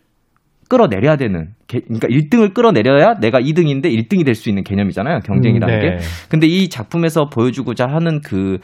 끌어내려야 0.69 1.15
되는 1.15 1.49
개- 1.67 1.79
그러니까 1.81 2.07
1등을 2.07 2.53
끌어내려야 2.53 3.15
내가 3.19 3.39
2등인데 3.39 3.85
1등이 3.85 4.25
될 4.25 4.33
수 4.35 4.49
있는 4.49 4.63
개념이잖아요. 4.63 5.19
경쟁이라는 5.19 5.73
음, 5.75 5.79
네. 5.79 5.89
게. 5.97 5.97
근데 6.29 6.47
이 6.47 6.69
작품에서 6.69 7.25
보여주고자 7.29 7.85
하는 7.87 8.21
그 8.21 8.57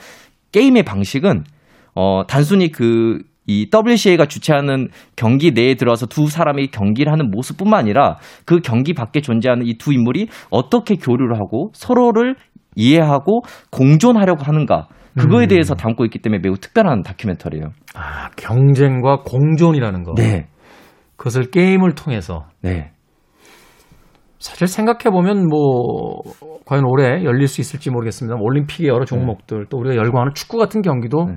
게임의 0.52 0.84
방식은 0.84 1.44
어 1.96 2.24
단순히 2.28 2.72
그이 2.72 3.68
WCA가 3.74 4.26
주최하는 4.26 4.88
경기 5.16 5.52
내에 5.52 5.76
들어와서 5.76 6.08
두 6.08 6.28
사람이 6.28 6.68
경기를 6.68 7.12
하는 7.12 7.30
모습뿐만 7.32 7.80
아니라 7.82 8.18
그 8.46 8.60
경기 8.62 8.94
밖에 8.94 9.22
존재하는 9.22 9.66
이 9.68 9.76
두 9.78 9.94
인물이 9.94 10.28
어떻게 10.50 10.96
교류를 10.96 11.36
하고 11.36 11.70
서로를 11.74 12.36
이해하고 12.76 13.42
공존하려고 13.72 14.44
하는가 14.44 14.88
그거에 15.18 15.46
음. 15.46 15.48
대해서 15.50 15.76
담고 15.76 16.06
있기 16.06 16.20
때문에 16.20 16.42
매우 16.42 16.56
특별한 16.56 17.04
다큐멘터리예요. 17.04 17.66
아, 17.96 18.30
경쟁과 18.38 19.24
공존이라는 19.26 20.04
거. 20.04 20.14
네, 20.16 20.48
그것을 21.18 21.52
게임을 21.52 21.96
통해서 21.96 22.46
네, 22.62 22.92
사실 24.40 24.68
생각해 24.68 25.12
보면 25.12 25.48
뭐 25.48 26.22
과연 26.66 26.84
올해 26.86 27.24
열릴 27.24 27.48
수 27.48 27.62
있을지 27.62 27.92
모르겠습니다. 27.92 28.38
올림픽의 28.40 28.88
여러 28.88 29.06
종목들 29.06 29.68
또 29.70 29.78
우리가 29.78 29.96
열광하는 29.96 30.34
축구 30.34 30.58
같은 30.58 30.82
경기도 30.82 31.26
네. 31.26 31.36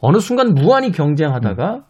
어느 0.00 0.18
순간 0.18 0.54
무한히 0.54 0.92
경쟁하다가 0.92 1.84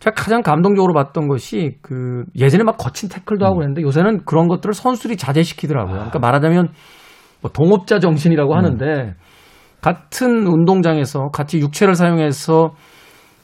제가 0.00 0.14
가장 0.14 0.42
감동적으로 0.42 0.92
봤던 0.94 1.28
것이 1.28 1.78
그 1.82 2.24
예전에 2.36 2.62
막 2.62 2.76
거친 2.76 3.08
태클도 3.08 3.44
하고 3.44 3.56
그랬는데 3.56 3.82
요새는 3.82 4.24
그런 4.24 4.48
것들을 4.48 4.72
선수들이 4.72 5.16
자제시키더라고요. 5.16 5.94
그러니까 5.94 6.18
말하자면 6.18 6.68
뭐 7.40 7.50
동업자 7.50 7.98
정신이라고 7.98 8.54
하는데 8.54 9.14
같은 9.80 10.46
운동장에서 10.46 11.28
같이 11.28 11.58
육체를 11.58 11.94
사용해서 11.94 12.72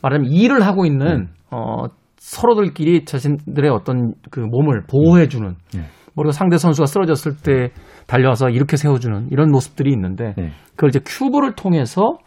말하자면 0.03 0.31
일을 0.31 0.63
하고 0.63 0.85
있는 0.85 1.29
어 1.51 1.85
서로들끼리 2.17 3.05
자신들의 3.05 3.71
어떤 3.71 4.15
그 4.31 4.41
몸을 4.41 4.85
보호해주는 4.91 5.55
네. 5.75 5.81
뭐 6.15 6.31
상대 6.31 6.57
선수가 6.57 6.87
쓰러졌을 6.87 7.37
때 7.37 7.71
달려와서 8.07 8.51
이렇게 8.51 8.77
세워주는 8.77 9.29
이런 9.31 9.51
모습들이 9.51 9.93
있는데 9.93 10.35
네. 10.37 10.51
그걸 10.71 10.89
이제 10.89 11.01
큐브를 11.05 11.55
통해서 11.55 12.19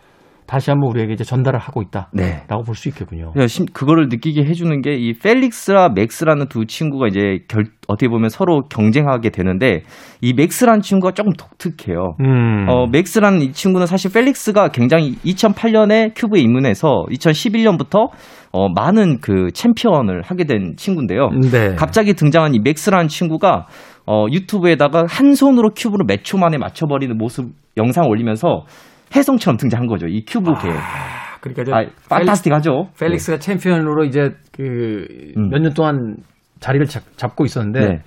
다시 0.48 0.70
한번 0.72 0.90
우리에게 0.92 1.14
이제 1.14 1.24
전달을 1.24 1.60
하고 1.60 1.82
있다라고 1.82 2.10
네. 2.16 2.42
볼수 2.66 2.88
있겠군요. 2.90 3.32
그러니까 3.34 3.48
심- 3.48 3.66
그거를 3.74 4.08
느끼게 4.10 4.44
해주는 4.46 4.82
게 4.82 4.92
이 4.98 5.14
펠릭스와 5.14 5.90
맥스라는 5.90 6.48
두 6.48 6.66
친구가 6.66 7.08
이제 7.08 7.40
결, 7.48 7.66
어떻게 7.88 8.08
보면 8.08 8.30
서로 8.30 8.62
경쟁하게 8.70 9.30
되는데 9.30 9.84
이 10.22 10.34
맥스라는 10.34 10.82
친구가 10.82 11.12
조금 11.14 11.32
독특해요. 11.34 12.16
음. 12.22 12.66
어, 12.70 12.88
맥스라는 12.88 13.42
이 13.42 13.52
친구는 13.52 13.86
사실 13.86 14.12
펠릭스가 14.12 14.70
굉장히 14.70 15.16
2008년에 15.26 16.14
큐브에 16.16 16.40
입문해서 16.42 17.06
2011년부터 17.12 18.10
어, 18.54 18.70
많은 18.70 19.20
그 19.22 19.52
챔피언을 19.54 20.22
하게 20.24 20.46
된 20.46 20.74
친구인데요. 20.78 21.30
네. 21.52 21.76
갑자기 21.76 22.14
등장한 22.14 22.56
이 22.56 22.60
맥스라는 22.60 23.08
친구가 23.08 23.66
어, 24.08 24.26
유튜브에다가 24.32 25.06
한 25.08 25.34
손으로 25.36 25.72
큐브를 25.76 26.06
몇 26.08 26.24
초 26.24 26.38
만에 26.38 26.58
맞춰버리는 26.58 27.16
모습 27.18 27.52
영상 27.78 28.06
올리면서 28.08 28.64
혜성처럼 29.16 29.58
등장한 29.58 29.88
거죠. 29.88 30.08
이 30.08 30.24
큐브계. 30.26 30.70
그러니까 31.42 31.62
이제 31.62 31.72
아, 31.74 31.86
fantastic하죠. 32.10 32.90
펠릭스가 33.00 33.38
챔피언으로 33.38 34.04
이제 34.06 34.32
그몇 34.52 35.38
음. 35.38 35.50
년 35.50 35.74
동안 35.74 36.16
자리를 36.60 36.86
잡, 36.88 37.36
고 37.36 37.46
있었는데 37.46 37.80
네. 37.80 38.00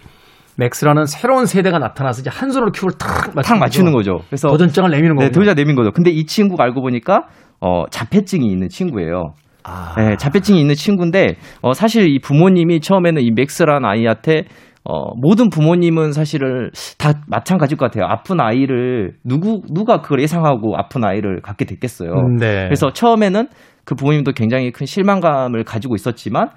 맥스라는 0.56 1.06
새로운 1.06 1.46
세대가 1.46 1.78
나타나서 1.78 2.20
이제 2.20 2.30
한 2.30 2.50
손으로 2.50 2.72
큐브를 2.72 2.98
탁 2.98 3.32
탁 3.42 3.58
맞추는 3.58 3.92
거죠. 3.92 4.18
그래서 4.28 4.48
도전장을 4.48 4.90
내미는 4.90 5.16
네, 5.16 5.26
거고. 5.26 5.32
도전장 5.32 5.54
내민 5.54 5.76
거죠. 5.76 5.90
근데 5.92 6.10
이 6.10 6.26
친구가 6.26 6.64
알고 6.64 6.82
보니까 6.82 7.28
어, 7.60 7.84
자폐증이 7.90 8.50
있는 8.50 8.68
친구예요. 8.68 9.34
아. 9.62 9.94
네, 9.96 10.16
자폐증이 10.16 10.60
있는 10.60 10.74
친구인데 10.74 11.36
어, 11.62 11.72
사실 11.72 12.08
이 12.08 12.18
부모님이 12.18 12.80
처음에는 12.80 13.22
이 13.22 13.30
맥스라는 13.30 13.88
아이한테 13.88 14.44
어, 14.84 15.14
모든 15.14 15.50
부모님은 15.50 16.12
사실을 16.12 16.70
다 16.98 17.12
마찬가지일 17.26 17.76
것 17.76 17.86
같아요. 17.86 18.06
아픈 18.06 18.40
아이를 18.40 19.14
누구 19.24 19.62
누가 19.72 20.00
그걸 20.00 20.20
예상하고 20.22 20.76
아픈 20.76 21.04
아이를 21.04 21.42
갖게 21.42 21.64
됐겠어요. 21.64 22.12
네. 22.38 22.64
그래서 22.64 22.92
처음에는 22.92 23.48
그 23.84 23.94
부모님도 23.94 24.32
굉장히 24.32 24.70
큰 24.70 24.86
실망감을 24.86 25.64
가지고 25.64 25.94
있었지만 25.94 26.48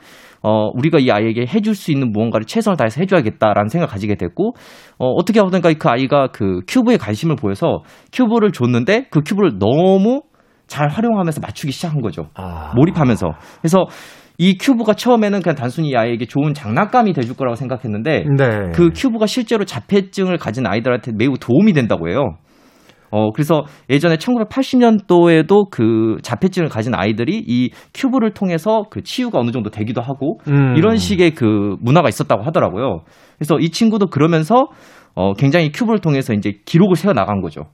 어, 0.42 0.70
우리가 0.74 1.00
이 1.00 1.10
아이에게 1.10 1.46
해줄 1.48 1.74
수 1.74 1.92
있는 1.92 2.12
무언가를 2.12 2.46
최선을 2.46 2.78
다해서 2.78 3.00
해줘야겠다라는 3.02 3.70
생각을 3.70 3.90
가지게 3.90 4.16
됐고 4.16 4.54
어, 5.00 5.08
어떻게 5.08 5.40
하든가 5.40 5.72
그 5.74 5.90
아이가 5.90 6.28
그 6.28 6.60
큐브에 6.68 6.98
관심을 6.98 7.36
보여서 7.38 7.84
큐브를 8.12 8.52
줬는데 8.52 9.08
그 9.10 9.22
큐브를 9.22 9.58
너무 9.58 10.22
잘 10.68 10.90
활용하면서 10.90 11.42
맞추기 11.42 11.72
시작한 11.72 12.02
거죠. 12.02 12.30
아. 12.36 12.74
몰입하면서. 12.76 13.28
그래서 13.62 13.86
이 14.38 14.58
큐브가 14.58 14.94
처음에는 14.94 15.42
그냥 15.42 15.56
단순히 15.56 15.90
이 15.90 15.96
아이에게 15.96 16.26
좋은 16.26 16.54
장난감이 16.54 17.14
돼줄 17.14 17.36
거라고 17.36 17.56
생각했는데 17.56 18.26
네. 18.38 18.72
그 18.74 18.90
큐브가 18.94 19.28
실제로 19.28 19.64
자폐증을 19.64 20.38
가진 20.38 20.66
아이들한테 20.66 21.12
매우 21.16 21.38
도움이 21.40 21.74
된다고 21.74 22.10
해요. 22.10 22.36
어, 23.12 23.32
그래서 23.32 23.66
예전에 23.92 24.16
1980년도에도 24.16 25.70
그 25.70 26.18
자폐증을 26.24 26.68
가진 26.68 26.96
아이들이 26.96 27.44
이 27.46 27.70
큐브를 27.94 28.34
통해서 28.34 28.86
그 28.90 29.04
치유가 29.04 29.38
어느 29.38 29.52
정도 29.52 29.70
되기도 29.70 30.02
하고 30.02 30.40
음. 30.48 30.76
이런 30.76 30.98
식의 30.98 31.36
그 31.36 31.76
문화가 31.80 32.10
있었다고 32.10 32.42
하더라고요. 32.42 33.02
그래서 33.38 33.60
이 33.60 33.70
친구도 33.70 34.08
그러면서 34.08 34.66
어, 35.14 35.34
굉장히 35.34 35.72
큐브를 35.72 36.00
통해서 36.00 36.34
이제 36.34 36.54
기록을 36.66 36.96
세워 36.96 37.14
나간 37.14 37.42
거죠. 37.42 37.66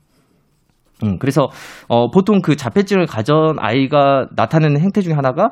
음, 1.05 1.17
그래서 1.19 1.47
어, 1.87 2.11
보통 2.11 2.41
그 2.41 2.57
자폐증을 2.57 3.05
가진 3.05 3.33
아이가 3.59 4.27
나타내는 4.35 4.81
행태 4.81 4.99
중에 4.99 5.13
하나가 5.13 5.51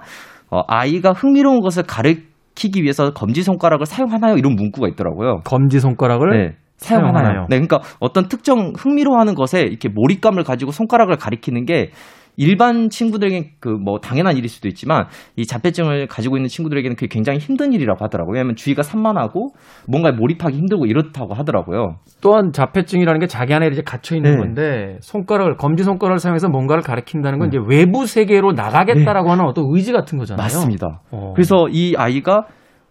어, 0.50 0.62
아이가 0.68 1.12
흥미로운 1.12 1.62
것을 1.62 1.84
가르치기 1.84 2.82
위해서 2.82 3.12
검지 3.12 3.44
손가락을 3.44 3.86
사용하나요? 3.86 4.38
이런 4.38 4.56
문구가 4.56 4.88
있더라고요. 4.90 5.42
검지 5.44 5.80
손가락을 5.80 6.30
네. 6.30 6.56
사용하나요? 6.78 7.14
사용하나요? 7.14 7.48
네, 7.50 7.60
그러니까 7.60 7.80
어떤 8.00 8.28
특정 8.28 8.74
흥미로워하는 8.78 9.36
것에 9.36 9.62
이렇게 9.62 9.90
몰입감을 9.90 10.44
가지고 10.44 10.72
손가락을 10.72 11.18
가리키는 11.18 11.66
게 11.66 11.92
일반 12.38 12.90
친구들에게 12.90 13.54
그 13.60 13.78
뭐 13.88 14.00
당연한 14.00 14.36
일일 14.36 14.50
수도 14.50 14.68
있지만 14.68 15.06
이 15.38 15.46
자폐증을 15.46 16.08
가지고 16.08 16.36
있는 16.38 16.50
친구들에게는 16.50 16.96
그게 16.96 17.08
굉장히 17.08 17.40
힘든 17.40 17.72
일이라고 17.74 18.04
하더라고요. 18.04 18.34
왜냐하면 18.34 18.56
주의가 18.56 18.84
산만하고 18.84 19.52
뭔가에 19.88 20.12
몰입하기 20.12 20.58
힘들고 20.58 20.88
이렇다고 20.88 21.34
하더라고요. 21.34 22.00
또한 22.22 22.52
자폐증이라는 22.52 23.20
게 23.20 23.28
자기 23.28 23.54
안에 23.54 23.68
이제 23.68 23.82
갇혀 23.82 24.16
있는 24.16 24.32
네. 24.32 24.38
건데 24.38 24.98
손가락을 25.02 25.56
검지 25.56 25.84
손가락을 25.84 26.20
사용해서 26.20 26.50
뭔가를 26.50 26.84
가리킨다는 26.84 27.40
건 27.40 27.50
네. 27.50 27.58
이제 27.58 27.66
외부 27.66 28.06
세계로 28.06 28.52
나가겠다라고 28.54 29.32
하는 29.32 29.46
어떤 29.46 29.66
의지 29.70 29.94
같은 29.94 30.18
거잖아요. 30.18 30.44
맞습니다. 30.44 31.02
어. 31.12 31.32
그래서 31.34 31.68
이 31.70 31.96
아이가 31.98 32.46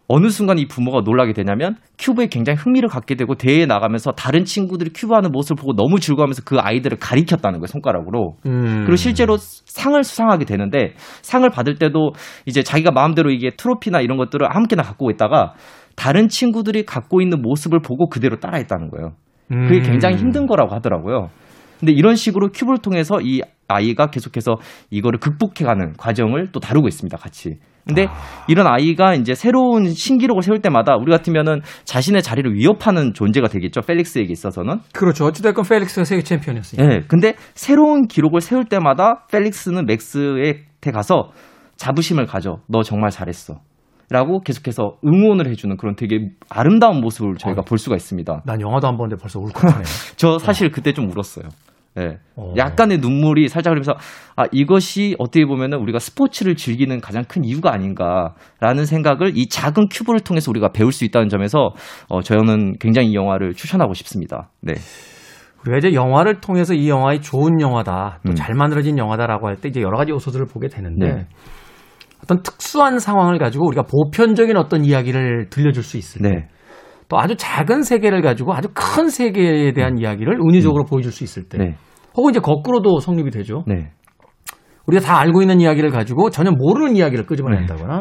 어느 0.09 0.29
순간 0.29 0.59
이 0.59 0.66
부모가 0.66 1.01
놀라게 1.05 1.33
되냐면 1.33 1.77
큐브에 1.99 2.29
굉장히 2.29 2.59
흥미를 2.59 2.88
갖게 2.88 3.17
되고 3.17 3.35
대회에 3.35 3.67
나가면서 3.67 4.13
다른 4.13 4.44
친구들이 4.44 4.90
큐브 4.94 5.15
하는 5.15 5.33
모습을 5.33 5.61
보고 5.61 5.75
너무 5.75 5.98
즐거워하면서 5.98 6.42
그 6.44 6.59
아이들을 6.61 6.98
가리켰다는 6.98 7.59
거예요, 7.59 7.67
손가락으로. 7.67 8.37
음. 8.46 8.83
그리고 8.85 8.96
실제로 8.96 9.37
상을 9.37 10.02
수상하게 10.02 10.44
되는데 10.44 10.94
상을 11.23 11.48
받을 11.50 11.75
때도 11.77 12.13
이제 12.46 12.63
자기가 12.63 12.92
마음대로 12.92 13.31
이게 13.31 13.50
트로피나 13.57 14.00
이런 14.00 14.17
것들을 14.17 14.46
아무렇게나 14.48 14.83
갖고 14.83 15.11
있다가 15.11 15.54
다른 15.96 16.29
친구들이 16.29 16.85
갖고 16.85 17.21
있는 17.21 17.42
모습을 17.42 17.81
보고 17.81 18.09
그대로 18.09 18.37
따라했다는 18.38 18.90
거예요. 18.90 19.13
그게 19.48 19.79
음. 19.79 19.83
굉장히 19.83 20.17
힘든 20.17 20.46
거라고 20.46 20.75
하더라고요. 20.75 21.31
근데 21.81 21.92
이런 21.92 22.17
식으로 22.17 22.50
큐브를 22.52 22.79
통해서 22.79 23.21
이 23.21 23.40
아이가 23.69 24.07
계속해서 24.07 24.57
이거를 24.90 25.19
극복해가는 25.19 25.94
과정을 25.98 26.48
또 26.52 26.61
다루고 26.61 26.88
있습니다, 26.88 27.17
같이. 27.17 27.59
근데 27.87 28.09
이런 28.49 28.67
아이가 28.67 29.15
이제 29.15 29.35
새로운 29.35 29.89
신기록을 29.89 30.43
세울 30.43 30.61
때마다 30.61 30.97
우리 30.97 31.13
같으면은 31.13 31.61
자신의 31.85 32.23
자리를 32.23 32.53
위협하는 32.55 33.15
존재가 33.15 33.47
되겠죠, 33.49 33.81
펠릭스에게 33.83 34.33
있어서는. 34.33 34.81
그렇죠. 34.93 35.25
어찌됐건 35.27 35.65
펠릭스가 35.65 36.05
세계 36.05 36.23
챔피언이었으니까. 36.23 36.93
예. 36.93 37.01
근데 37.07 37.35
새로운 37.55 38.09
기록을 38.09 38.41
세울 38.41 38.65
때마다 38.65 39.27
펠릭스는 39.31 39.87
맥스의 39.87 40.65
가서 40.93 41.31
자부심을 41.77 42.27
가져. 42.27 42.59
너 42.69 42.83
정말 42.83 43.11
잘했어. 43.11 43.61
라고 44.09 44.41
계속해서 44.41 44.99
응원을 45.05 45.49
해주는 45.49 45.77
그런 45.77 45.97
되게 45.97 46.31
아름다운 46.49 47.01
모습을 47.01 47.35
저희가 47.39 47.63
어. 47.63 47.65
볼 47.65 47.79
수가 47.79 47.97
있습니다. 47.97 48.43
난 48.45 48.61
영화도 48.61 48.87
안 48.87 48.97
보는데 48.97 49.21
벌써 49.21 49.41
울컥하네. 49.41 49.83
저 50.17 50.39
사실 50.39 50.71
그때 50.71 50.93
좀 50.93 51.11
울었어요. 51.11 51.49
예. 51.99 52.19
어. 52.37 52.53
약간의 52.57 52.99
눈물이 52.99 53.49
살짝 53.49 53.71
흐르면서 53.71 53.94
아 54.37 54.44
이것이 54.53 55.17
어떻게 55.19 55.47
보면은 55.47 55.79
우리가 55.79 55.99
스포츠를 55.99 56.55
즐기는 56.57 57.01
가장 57.01 57.25
큰 57.25 57.44
이유가 57.44 57.73
아닌가라는 57.73 58.85
생각을 58.85 59.33
이 59.37 59.49
작은 59.49 59.88
큐브를 59.90 60.21
통해서 60.21 60.51
우리가 60.51 60.73
배울 60.73 60.92
수 60.92 61.05
있다는 61.05 61.29
점에서 61.29 61.71
어 62.09 62.21
저는 62.21 62.75
굉장히 62.79 63.09
이 63.09 63.15
영화를 63.15 63.55
추천하고 63.55 63.94
싶습니다. 63.94 64.51
네. 64.61 64.75
우리가 65.63 65.79
이제 65.79 65.94
영화를 65.94 66.40
통해서 66.40 66.75
이 66.75 66.88
영화의 66.88 67.23
좋은 67.23 67.61
영화다, 67.61 68.21
또 68.25 68.31
음. 68.31 68.35
잘 68.37 68.55
만들어진 68.55 68.99
영화다라고 68.99 69.49
할 69.49 69.57
때 69.57 69.69
이제 69.69 69.81
여러 69.81 69.97
가지 69.97 70.13
요소들을 70.13 70.47
보게 70.47 70.69
되는데 70.69 71.07
네. 71.07 71.27
어떤 72.23 72.42
특수한 72.42 72.99
상황을 72.99 73.38
가지고 73.38 73.67
우리가 73.67 73.83
보편적인 73.83 74.57
어떤 74.57 74.85
이야기를 74.85 75.49
들려줄 75.51 75.83
수 75.83 75.97
있을 75.97 76.23
때, 76.23 76.29
네. 76.29 76.49
또 77.09 77.19
아주 77.19 77.37
작은 77.37 77.83
세계를 77.83 78.21
가지고 78.23 78.55
아주 78.55 78.69
큰 78.75 79.09
세계에 79.09 79.73
대한 79.73 79.99
이야기를 79.99 80.40
은유적으로 80.40 80.85
보여줄 80.85 81.11
수 81.13 81.25
있을 81.25 81.49
때, 81.49 81.59
음. 81.59 81.65
네. 81.65 81.77
혹은 82.17 82.31
이제 82.31 82.40
거꾸로도 82.40 83.00
성립이 83.00 83.31
되죠. 83.31 83.64
네. 83.67 83.90
우리가 84.87 85.04
다 85.04 85.19
알고 85.19 85.42
있는 85.42 85.60
이야기를 85.60 85.90
가지고 85.90 86.31
전혀 86.31 86.50
모르는 86.50 86.96
이야기를 86.96 87.25
네. 87.25 87.29
끄집어낸다거나 87.29 88.00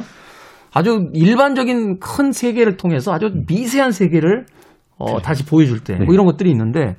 아주 0.74 1.10
일반적인 1.14 2.00
큰 2.00 2.32
세계를 2.32 2.78
통해서 2.78 3.14
아주 3.14 3.28
음. 3.28 3.46
미세한 3.48 3.92
세계를 3.92 4.46
어, 4.98 5.20
다시 5.22 5.46
보여줄 5.46 5.84
때뭐 5.84 6.00
네. 6.00 6.14
이런 6.14 6.26
것들이 6.26 6.50
있는데 6.52 6.96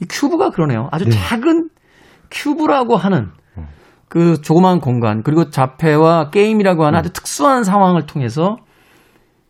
이 0.00 0.06
큐브가 0.08 0.50
그러네요. 0.50 0.88
아주 0.92 1.06
작은 1.10 1.68
큐브라고 2.30 2.96
하는 2.96 3.28
어. 3.56 3.66
그 4.08 4.40
조그마한 4.40 4.80
공간 4.80 5.22
그리고 5.22 5.50
자폐와 5.50 6.30
게임이라고 6.30 6.82
음. 6.82 6.86
하는 6.86 6.98
아주 6.98 7.12
특수한 7.12 7.64
상황을 7.64 8.06
통해서 8.06 8.56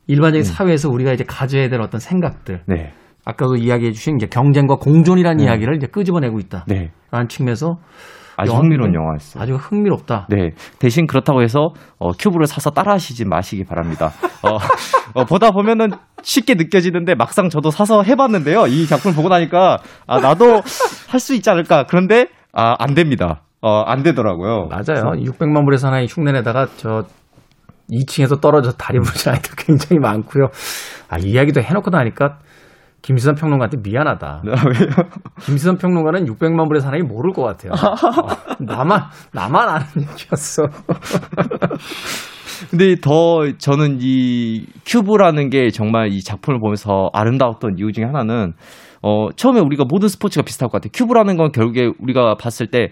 일반적인 0.07 0.43
네. 0.43 0.49
사회에서 0.49 0.89
우리가 0.89 1.13
이제 1.13 1.25
가져야 1.25 1.69
될 1.69 1.81
어떤 1.81 2.01
생각들 2.01 2.63
네. 2.67 2.93
아까도 3.25 3.57
이야기해 3.57 3.93
주신 3.93 4.17
이제 4.17 4.27
경쟁과 4.27 4.77
공존이라는 4.77 5.45
이야기를 5.45 5.77
이제 5.77 5.87
끄집어내고 5.87 6.39
있다라는 6.41 6.67
네. 6.67 6.91
측면에서 7.29 7.79
아주 8.37 8.53
영화- 8.53 8.63
흥미로운 8.63 8.95
영화였어요. 8.95 9.43
아주 9.43 9.55
흥미롭다. 9.57 10.27
네. 10.31 10.51
대신 10.79 11.07
그렇다고 11.07 11.43
해서 11.43 11.75
어, 11.99 12.13
큐브를 12.13 12.47
사서 12.47 12.71
따라하시지 12.71 13.27
마시기 13.27 13.65
바랍니다. 13.65 14.13
어, 14.43 14.57
어, 15.21 15.25
보다 15.27 15.51
보면은 15.51 15.91
쉽게 16.23 16.55
느껴지는데 16.55 17.15
막상 17.17 17.51
저도 17.51 17.71
사서 17.71 18.03
해봤는데요. 18.03 18.67
이 18.69 18.87
작품을 18.87 19.15
보고 19.15 19.29
나니까 19.29 19.79
아, 20.07 20.21
나도 20.21 20.63
할 21.09 21.21
수 21.21 21.35
있지 21.35 21.51
않을까. 21.51 21.85
그런데 21.87 22.29
아, 22.55 22.75
안 22.79 22.95
됩니다. 22.95 23.43
어, 23.61 23.83
안 23.83 24.03
되더라고요. 24.03 24.69
맞아요. 24.71 25.11
600만 25.23 25.65
불의 25.67 25.79
사나이 25.79 26.07
흉내내다가 26.07 26.69
저 26.79 27.05
2층에서 27.91 28.41
떨어져 28.41 28.73
다리 28.73 28.99
부러진 29.01 29.33
아이들 29.33 29.55
굉장히 29.59 29.99
많고요. 30.01 30.47
아, 31.11 31.19
이 31.19 31.25
이야기도 31.33 31.61
해놓고 31.61 31.91
나니까 31.91 32.39
김수선 33.03 33.35
평론가한테 33.35 33.79
미안하다. 33.83 34.43
네, 34.45 34.51
왜요? 34.67 34.91
김수선 35.41 35.79
평론가는 35.79 36.27
600만 36.27 36.69
불의 36.69 36.81
사나이 36.83 37.01
모를 37.01 37.33
것 37.33 37.43
같아요. 37.43 37.73
어, 37.73 38.57
나만, 38.59 39.03
나만 39.33 39.69
아는 39.69 39.87
얘기였어. 39.97 40.65
근데 42.71 42.97
더 43.01 43.47
저는 43.57 43.99
이 44.01 44.67
큐브라는 44.85 45.49
게 45.49 45.71
정말 45.71 46.13
이 46.13 46.23
작품을 46.23 46.61
보면서 46.61 47.09
아름다웠던 47.15 47.79
이유 47.79 47.93
중에 47.93 48.05
하나는 48.05 48.53
어 49.03 49.31
처음에 49.35 49.61
우리가 49.61 49.85
모든 49.89 50.09
스포츠가 50.09 50.45
비슷할 50.45 50.69
것 50.69 50.73
같아요. 50.83 50.91
큐브라는 50.93 51.39
건 51.39 51.53
결국에 51.53 51.91
우리가 51.99 52.35
봤을 52.35 52.67
때 52.67 52.89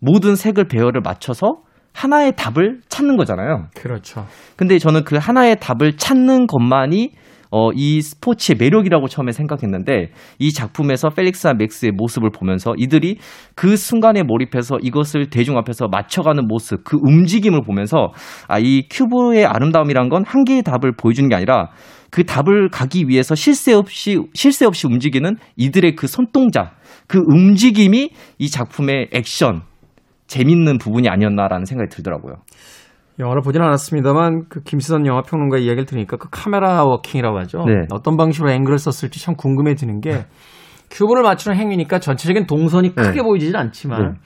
모든 0.00 0.36
색을 0.36 0.68
배열을 0.68 1.02
맞춰서 1.02 1.58
하나의 1.92 2.32
답을 2.36 2.80
찾는 2.88 3.16
거잖아요. 3.18 3.66
그렇죠. 3.74 4.24
근데 4.56 4.78
저는 4.78 5.04
그 5.04 5.16
하나의 5.16 5.58
답을 5.60 5.96
찾는 5.98 6.46
것만이 6.46 7.10
어, 7.50 7.72
이 7.74 8.00
스포츠의 8.00 8.56
매력이라고 8.58 9.08
처음에 9.08 9.32
생각했는데 9.32 10.10
이 10.38 10.52
작품에서 10.52 11.10
펠릭스와 11.10 11.54
맥스의 11.54 11.92
모습을 11.92 12.30
보면서 12.30 12.72
이들이 12.78 13.18
그 13.54 13.76
순간에 13.76 14.22
몰입해서 14.22 14.78
이것을 14.80 15.30
대중 15.30 15.58
앞에서 15.58 15.88
맞춰가는 15.88 16.46
모습, 16.46 16.84
그 16.84 16.96
움직임을 17.02 17.62
보면서 17.62 18.12
아, 18.48 18.58
이 18.58 18.86
큐브의 18.88 19.44
아름다움이란 19.44 20.08
건 20.08 20.20
한 20.30 20.44
개의 20.44 20.62
답을 20.62 20.92
보여주는 20.96 21.28
게 21.28 21.34
아니라 21.34 21.70
그 22.10 22.24
답을 22.24 22.68
가기 22.70 23.08
위해서 23.08 23.34
실세 23.34 23.72
없이, 23.72 24.18
실세 24.34 24.64
없이 24.64 24.86
움직이는 24.86 25.36
이들의 25.56 25.96
그 25.96 26.06
손동작, 26.06 26.76
그 27.06 27.18
움직임이 27.18 28.10
이 28.38 28.48
작품의 28.48 29.08
액션, 29.12 29.62
재밌는 30.28 30.78
부분이 30.78 31.08
아니었나라는 31.08 31.64
생각이 31.64 31.88
들더라고요. 31.90 32.34
영화를 33.20 33.42
보진 33.42 33.62
않았습니다만 33.62 34.46
그 34.48 34.62
김수선 34.62 35.06
영화 35.06 35.22
평론가 35.22 35.58
이야기를 35.58 35.86
들으니까 35.86 36.16
그 36.16 36.28
카메라 36.30 36.84
워킹이라고 36.84 37.38
하죠. 37.40 37.58
네. 37.66 37.86
어떤 37.90 38.16
방식으로 38.16 38.50
앵글을 38.50 38.78
썼을지 38.78 39.22
참 39.22 39.34
궁금해지는 39.36 40.00
게 40.00 40.24
큐브를 40.90 41.22
맞추는 41.22 41.56
행위니까 41.56 42.00
전체적인 42.00 42.46
동선이 42.46 42.94
크게 42.94 43.18
네. 43.18 43.22
보이지는 43.22 43.58
않지만 43.58 44.02
네. 44.02 44.18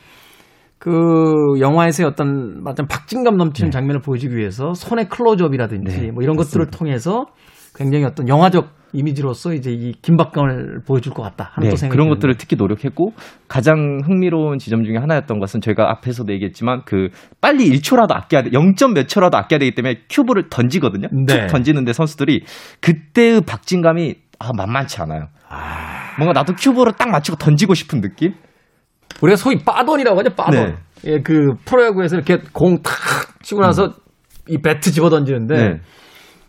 그 0.79 1.33
영화에서의 1.61 2.07
어떤 2.07 2.63
어떤 2.67 2.87
박진감 2.87 3.37
넘치는 3.37 3.71
장면을 3.71 4.01
보여주기 4.01 4.37
위해서 4.37 4.75
손의 4.75 5.09
클로즈업이라든지 5.09 6.01
네, 6.01 6.11
뭐 6.11 6.23
이런 6.23 6.37
것들을 6.37 6.67
통해서 6.67 7.27
굉장히 7.75 8.05
어떤 8.05 8.29
영화적 8.29 8.69
이미지로서 8.95 9.53
이제 9.53 9.71
이 9.73 9.93
긴박감을 10.01 10.83
보여줄 10.87 11.13
것 11.13 11.23
같다 11.23 11.51
하는 11.55 11.69
네, 11.69 11.89
그런. 11.89 12.09
것들을 12.09 12.37
특히 12.37 12.57
노력했고 12.57 13.13
가장 13.49 13.99
흥미로운 14.05 14.59
지점 14.59 14.85
중에 14.85 14.97
하나였던 14.97 15.41
것은 15.41 15.61
저희가 15.61 15.91
앞에서도 15.91 16.33
얘기했지만 16.33 16.83
그 16.85 17.09
빨리 17.41 17.69
1초라도 17.71 18.13
아껴야 18.13 18.43
돼. 18.45 18.51
0. 18.53 18.75
몇 18.95 19.09
초라도 19.09 19.37
아껴야 19.37 19.59
되기 19.59 19.75
때문에 19.75 20.03
큐브를 20.09 20.49
던지거든요. 20.49 21.09
네. 21.27 21.41
툭 21.41 21.47
던지는데 21.49 21.93
선수들이 21.93 22.45
그때의 22.81 23.41
박진감이 23.43 24.15
아 24.39 24.51
만만치 24.57 25.03
않아요. 25.03 25.27
뭔가 26.17 26.33
나도 26.33 26.55
큐브를 26.55 26.93
딱 26.93 27.09
맞추고 27.11 27.39
던지고 27.39 27.75
싶은 27.75 28.01
느낌? 28.01 28.35
우리가 29.21 29.37
소위 29.37 29.59
빠돈이라고 29.59 30.19
하죠, 30.21 30.31
빠돈. 30.35 30.55
네. 30.55 30.75
예, 31.07 31.21
그 31.21 31.55
프로야구에서 31.65 32.17
이렇게 32.17 32.39
공 32.53 32.83
탁 32.83 32.95
치고 33.43 33.61
나서 33.61 33.93
이 34.49 34.59
배트 34.59 34.91
집어 34.91 35.11
던지는데 35.11 35.55
네. 35.55 35.81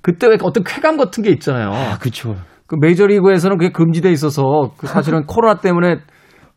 그때 0.05 0.27
왜 0.27 0.37
어떤 0.43 0.63
쾌감 0.63 0.97
같은 0.97 1.23
게 1.23 1.31
있잖아요. 1.31 1.71
아, 1.71 1.97
그쵸. 1.97 2.35
그 2.67 2.75
메이저리그에서는 2.79 3.57
그게 3.57 3.71
금지돼 3.71 4.11
있어서 4.11 4.69
그 4.77 4.85
사실은 4.85 5.25
코로나 5.27 5.55
때문에 5.55 5.95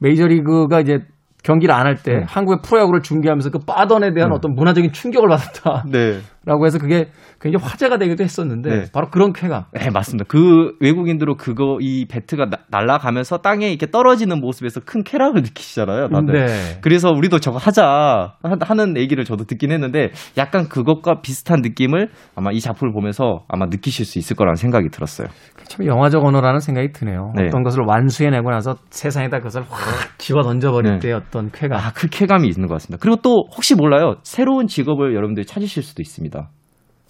메이저리그가 0.01 0.81
이제 0.81 0.99
경기를 1.43 1.75
안 1.75 1.87
할때 1.87 2.13
네. 2.13 2.25
한국의 2.29 2.59
프로야구를 2.63 3.01
중계하면서 3.01 3.49
그 3.49 3.59
빠던에 3.67 4.13
대한 4.13 4.33
어떤 4.33 4.53
문화적인 4.55 4.93
충격을 4.93 5.31
받았다 5.31 5.85
라고 6.49 6.65
네. 6.65 6.67
해서 6.69 6.79
그게 6.79 7.11
굉장히 7.41 7.63
화제가 7.65 7.99
되기도 7.99 8.25
했었는데 8.25 8.71
네. 8.71 8.85
바로 8.93 9.09
그런 9.11 9.33
쾌감. 9.35 9.65
네, 9.73 9.91
맞습니다. 9.91 10.25
그 10.29 10.73
외국인들은 10.81 11.37
그거 11.37 11.77
이 11.81 12.07
배트가 12.07 12.47
나- 12.47 12.59
날아가면서 12.71 13.39
땅에 13.39 13.69
이렇게 13.69 13.91
떨어지는 13.91 14.41
모습에서 14.41 14.81
큰 14.81 15.05
쾌락을 15.05 15.43
느끼시잖아요. 15.43 16.09
다들. 16.09 16.47
네. 16.47 16.79
그래서 16.81 17.11
우리도 17.11 17.39
저거 17.41 17.59
하자 17.59 17.85
하- 18.43 18.57
하는 18.63 18.97
얘기를 18.97 19.25
저도 19.25 19.45
듣긴 19.45 19.71
했는데 19.73 20.11
약간 20.39 20.69
그것과 20.69 21.21
비슷한 21.21 21.61
느낌을 21.61 22.09
아마 22.35 22.51
이 22.51 22.61
작품을 22.61 22.93
보면서 22.95 23.45
아마 23.49 23.67
느끼실 23.67 24.07
수 24.07 24.19
있을 24.19 24.35
거라는 24.35 24.57
생각이 24.57 24.89
들었어요. 24.89 25.29
참 25.69 25.85
영화적 25.87 26.25
언어라는 26.25 26.61
생각이 26.61 26.93
드네요. 26.93 27.33
네. 27.37 27.49
어떤 27.49 27.63
것을 27.63 27.83
완수해내고 27.87 28.51
나서 28.51 28.77
세상에다 28.89 29.39
그것을 29.39 29.63
확 29.69 30.19
집어 30.19 30.43
던져버릴 30.43 30.93
네. 30.95 30.99
때 30.99 31.13
어떤 31.13 31.51
쾌감. 31.53 31.79
아, 31.79 31.93
그 31.95 32.07
쾌감이 32.11 32.49
있는 32.49 32.67
것 32.69 32.75
같습니다. 32.77 32.99
그리고 33.03 33.21
또 33.23 33.45
혹시 33.55 33.75
몰라요. 33.75 34.15
새로운 34.23 34.67
직업을 34.67 35.15
여러분들이 35.15 35.45
찾으실 35.45 35.83
수도 35.83 36.01
있습니다. 36.01 36.38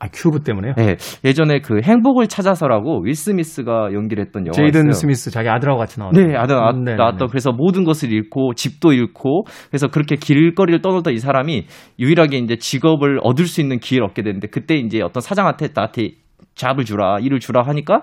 아, 0.00 0.08
큐브 0.12 0.40
때문에요? 0.40 0.74
네, 0.76 0.96
예전에 1.24 1.60
그 1.60 1.80
행복을 1.82 2.28
찾아서라고 2.28 3.02
윌 3.04 3.14
스미스가 3.14 3.92
연기를 3.92 4.24
했던 4.24 4.46
영화가 4.46 4.56
제이든. 4.56 4.92
스미스 4.92 5.30
자기 5.30 5.48
아들하고 5.48 5.78
같이 5.78 5.98
나왔죠. 5.98 6.20
네, 6.20 6.36
아들 6.36 6.54
나, 6.56 6.70
음, 6.70 6.84
네, 6.84 6.94
나왔던 6.94 7.26
네. 7.26 7.30
그래서 7.30 7.52
모든 7.52 7.84
것을 7.84 8.12
잃고 8.12 8.54
집도 8.54 8.92
잃고 8.92 9.44
그래서 9.70 9.88
그렇게 9.88 10.16
길거리를 10.16 10.80
떠돌던 10.82 11.14
이 11.14 11.18
사람이 11.18 11.66
유일하게 11.98 12.38
이제 12.38 12.56
직업을 12.56 13.20
얻을 13.22 13.46
수 13.46 13.60
있는 13.60 13.78
기회를 13.78 14.06
얻게 14.06 14.22
되는데 14.22 14.48
그때 14.48 14.76
이제 14.76 15.00
어떤 15.02 15.20
사장한테 15.20 15.68
나한테 15.74 16.10
job을 16.54 16.84
주라 16.84 17.18
일을 17.20 17.40
주라 17.40 17.62
하니까 17.62 18.02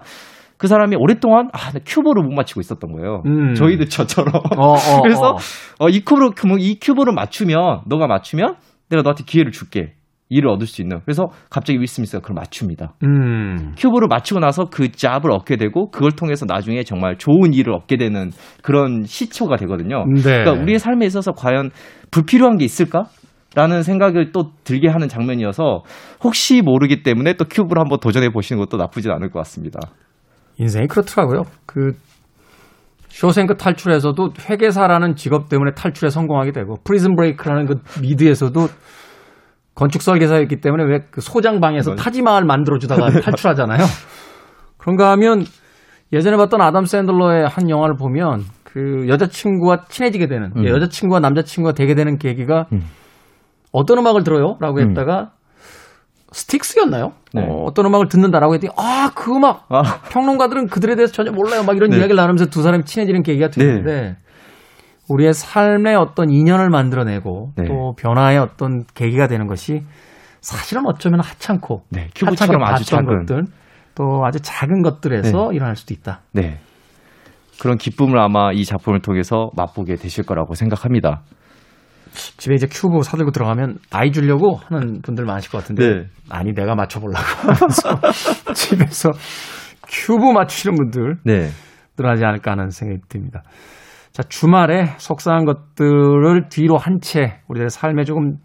그 0.57 0.67
사람이 0.67 0.95
오랫동안 0.97 1.49
아, 1.53 1.71
나 1.71 1.79
큐브를 1.85 2.23
못 2.23 2.31
맞추고 2.33 2.61
있었던 2.61 2.91
거예요. 2.93 3.23
음. 3.25 3.53
저희들 3.55 3.89
저처럼. 3.89 4.33
어, 4.57 4.73
어, 4.73 5.01
그래서 5.03 5.31
어. 5.31 5.37
어, 5.79 5.89
이 5.89 5.99
큐브를 6.01 6.31
그러면 6.35 6.59
이 6.61 6.79
큐브를 6.79 7.13
맞추면 7.13 7.81
너가 7.87 8.07
맞추면 8.07 8.55
내가 8.89 9.01
너한테 9.03 9.23
기회를 9.25 9.51
줄게. 9.51 9.93
일을 10.29 10.49
얻을 10.49 10.65
수 10.65 10.81
있는. 10.81 10.99
그래서 11.05 11.27
갑자기 11.49 11.79
윌 11.79 11.87
스미스가 11.87 12.21
그걸 12.21 12.35
맞춥니다. 12.35 12.93
음. 13.03 13.73
큐브를 13.77 14.07
맞추고 14.07 14.39
나서 14.39 14.65
그 14.65 14.91
job을 14.91 15.31
얻게 15.31 15.55
되고 15.55 15.89
그걸 15.91 16.11
통해서 16.11 16.45
나중에 16.47 16.83
정말 16.83 17.17
좋은 17.17 17.53
일을 17.53 17.73
얻게 17.73 17.97
되는 17.97 18.31
그런 18.63 19.03
시초가 19.03 19.57
되거든요. 19.57 20.05
네. 20.05 20.21
그러니까 20.21 20.53
우리의 20.53 20.79
삶에 20.79 21.05
있어서 21.05 21.31
과연 21.31 21.69
불필요한 22.11 22.57
게 22.57 22.65
있을까? 22.65 23.05
라는 23.55 23.83
생각을 23.83 24.33
또 24.33 24.51
들게 24.65 24.89
하는 24.89 25.07
장면이어서 25.07 25.83
혹시 26.21 26.61
모르기 26.61 27.03
때문에 27.03 27.35
또 27.35 27.45
큐브를 27.45 27.79
한번 27.79 27.99
도전해 28.01 28.29
보시는 28.29 28.59
것도 28.59 28.75
나쁘진 28.75 29.11
않을 29.11 29.29
것 29.29 29.39
같습니다. 29.39 29.79
인생이 30.57 30.87
그렇더라고요. 30.87 31.43
그 31.65 31.93
쇼생크 33.07 33.55
탈출에서도 33.55 34.33
회계사라는 34.49 35.15
직업 35.15 35.47
때문에 35.47 35.71
탈출에 35.71 36.09
성공하게 36.09 36.51
되고 36.51 36.75
프리즌 36.83 37.15
브레이크라는 37.15 37.65
그 37.65 37.75
미드에서도 38.01 38.67
건축 39.75 40.01
설계사였기 40.01 40.61
때문에 40.61 40.83
왜 40.85 40.99
그 41.11 41.21
소장방에서. 41.21 41.95
타지마을 41.95 42.45
만들어주다가 42.45 43.09
탈출하잖아요. 43.21 43.85
그런가 44.77 45.11
하면 45.11 45.43
예전에 46.13 46.37
봤던 46.37 46.61
아담 46.61 46.85
샌들러의 46.85 47.47
한 47.47 47.69
영화를 47.69 47.95
보면 47.95 48.43
그 48.63 49.05
여자친구와 49.07 49.85
친해지게 49.89 50.27
되는 50.27 50.51
음. 50.55 50.65
여자친구와 50.65 51.19
남자친구가 51.19 51.73
되게 51.73 51.93
되는 51.95 52.17
계기가 52.17 52.67
음. 52.73 52.83
어떤 53.71 53.97
음악을 53.99 54.23
들어요? 54.23 54.57
라고 54.61 54.79
음. 54.79 54.89
했다가 54.89 55.31
스틱스였나요? 56.31 57.13
네. 57.33 57.45
어, 57.47 57.71
떤 57.73 57.85
음악을 57.85 58.07
듣는다라고 58.07 58.53
했더니 58.55 58.71
아 58.77 59.09
그 59.15 59.33
음악 59.35 59.65
아, 59.69 59.81
평론가들은 60.11 60.67
그들에 60.67 60.95
대해서 60.95 61.13
전혀 61.13 61.31
몰라요. 61.31 61.63
막 61.63 61.75
이런 61.77 61.89
네. 61.89 61.97
이야기를 61.97 62.15
나누면서 62.17 62.47
두 62.47 62.61
사람이 62.61 62.83
친해지는 62.83 63.23
계기가 63.23 63.49
되는데 63.49 64.17
우리의 65.09 65.33
삶의 65.33 65.95
어떤 65.95 66.29
인연을 66.29 66.69
만들어내고 66.69 67.53
네. 67.57 67.63
또 67.65 67.93
변화의 67.97 68.39
어떤 68.39 68.83
계기가 68.93 69.27
되는 69.27 69.47
것이 69.47 69.81
사실은 70.41 70.83
어쩌면 70.85 71.19
하찮고 71.21 71.83
네. 71.89 72.09
하찮게 72.23 72.55
아주 72.61 72.85
작은. 72.85 73.25
것들 73.25 73.43
또 73.95 74.23
아주 74.25 74.39
작은 74.41 74.81
것들에서 74.81 75.53
일어날 75.53 75.75
수도 75.75 75.93
있다. 75.93 76.21
네. 76.33 76.59
그런 77.59 77.77
기쁨을 77.77 78.19
아마 78.19 78.51
이 78.51 78.65
작품을 78.65 79.01
통해서 79.01 79.49
맛보게 79.55 79.95
되실 79.95 80.25
거라고 80.25 80.55
생각합니다. 80.55 81.21
집에 82.37 82.55
이제 82.55 82.67
큐브 82.69 83.01
사들고 83.03 83.31
들어가면 83.31 83.79
아이 83.91 84.11
주려고 84.11 84.55
하는 84.55 85.01
분들 85.01 85.25
많으실 85.25 85.51
것 85.51 85.59
같은데 85.59 85.87
네. 85.87 86.05
아니 86.29 86.53
내가 86.53 86.75
맞춰보려고 86.75 87.19
하면서 87.41 87.99
집에서 88.53 89.11
큐브 89.87 90.31
맞추시는 90.31 90.75
분들 90.75 91.15
네. 91.23 91.49
늘어나지 91.97 92.25
않을까 92.25 92.51
하는 92.51 92.69
생각이 92.69 93.01
듭니다. 93.09 93.43
자, 94.15 94.23
주말에 94.23 94.93
속상한 94.97 95.43
것들을 95.43 96.47
뒤로 96.49 96.77
한 96.77 96.99
채 97.01 97.41
우리들의 97.49 97.69
삶에 97.69 98.05
조금 98.05 98.37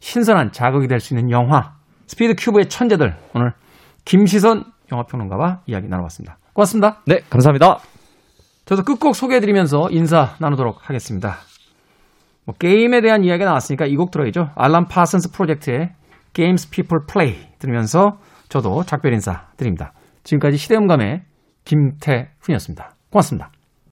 신선한 0.00 0.50
자극이 0.50 0.88
될 0.88 0.98
수 0.98 1.14
있는 1.14 1.30
영화 1.30 1.74
스피드 2.08 2.34
큐브의 2.36 2.68
천재들 2.68 3.14
오늘 3.32 3.52
김시선 4.04 4.64
영화평론가와 4.90 5.60
이야기 5.66 5.86
나눠봤습니다. 5.86 6.38
고맙습니다. 6.52 7.02
네, 7.06 7.20
감사합니다. 7.30 7.78
저도 8.64 8.82
끝곡 8.82 9.14
소개해드리면서 9.14 9.90
인사 9.90 10.34
나누도록 10.40 10.88
하겠습니다. 10.88 11.36
뭐 12.44 12.56
게임에 12.56 13.00
대한 13.00 13.22
이야기가 13.22 13.44
나왔으니까 13.44 13.86
이 13.86 13.94
곡 13.94 14.10
들어야죠. 14.10 14.50
알란 14.56 14.86
파슨스 14.88 15.30
프로젝트의 15.30 15.92
Games 16.32 16.68
People 16.70 17.04
Play 17.08 17.46
들으면서 17.60 18.18
저도 18.48 18.82
작별 18.82 19.12
인사 19.12 19.46
드립니다. 19.56 19.92
지금까지 20.24 20.56
시대음감의 20.56 21.22
김태훈이었습니다. 21.64 22.96
고맙습니다. 23.12 23.50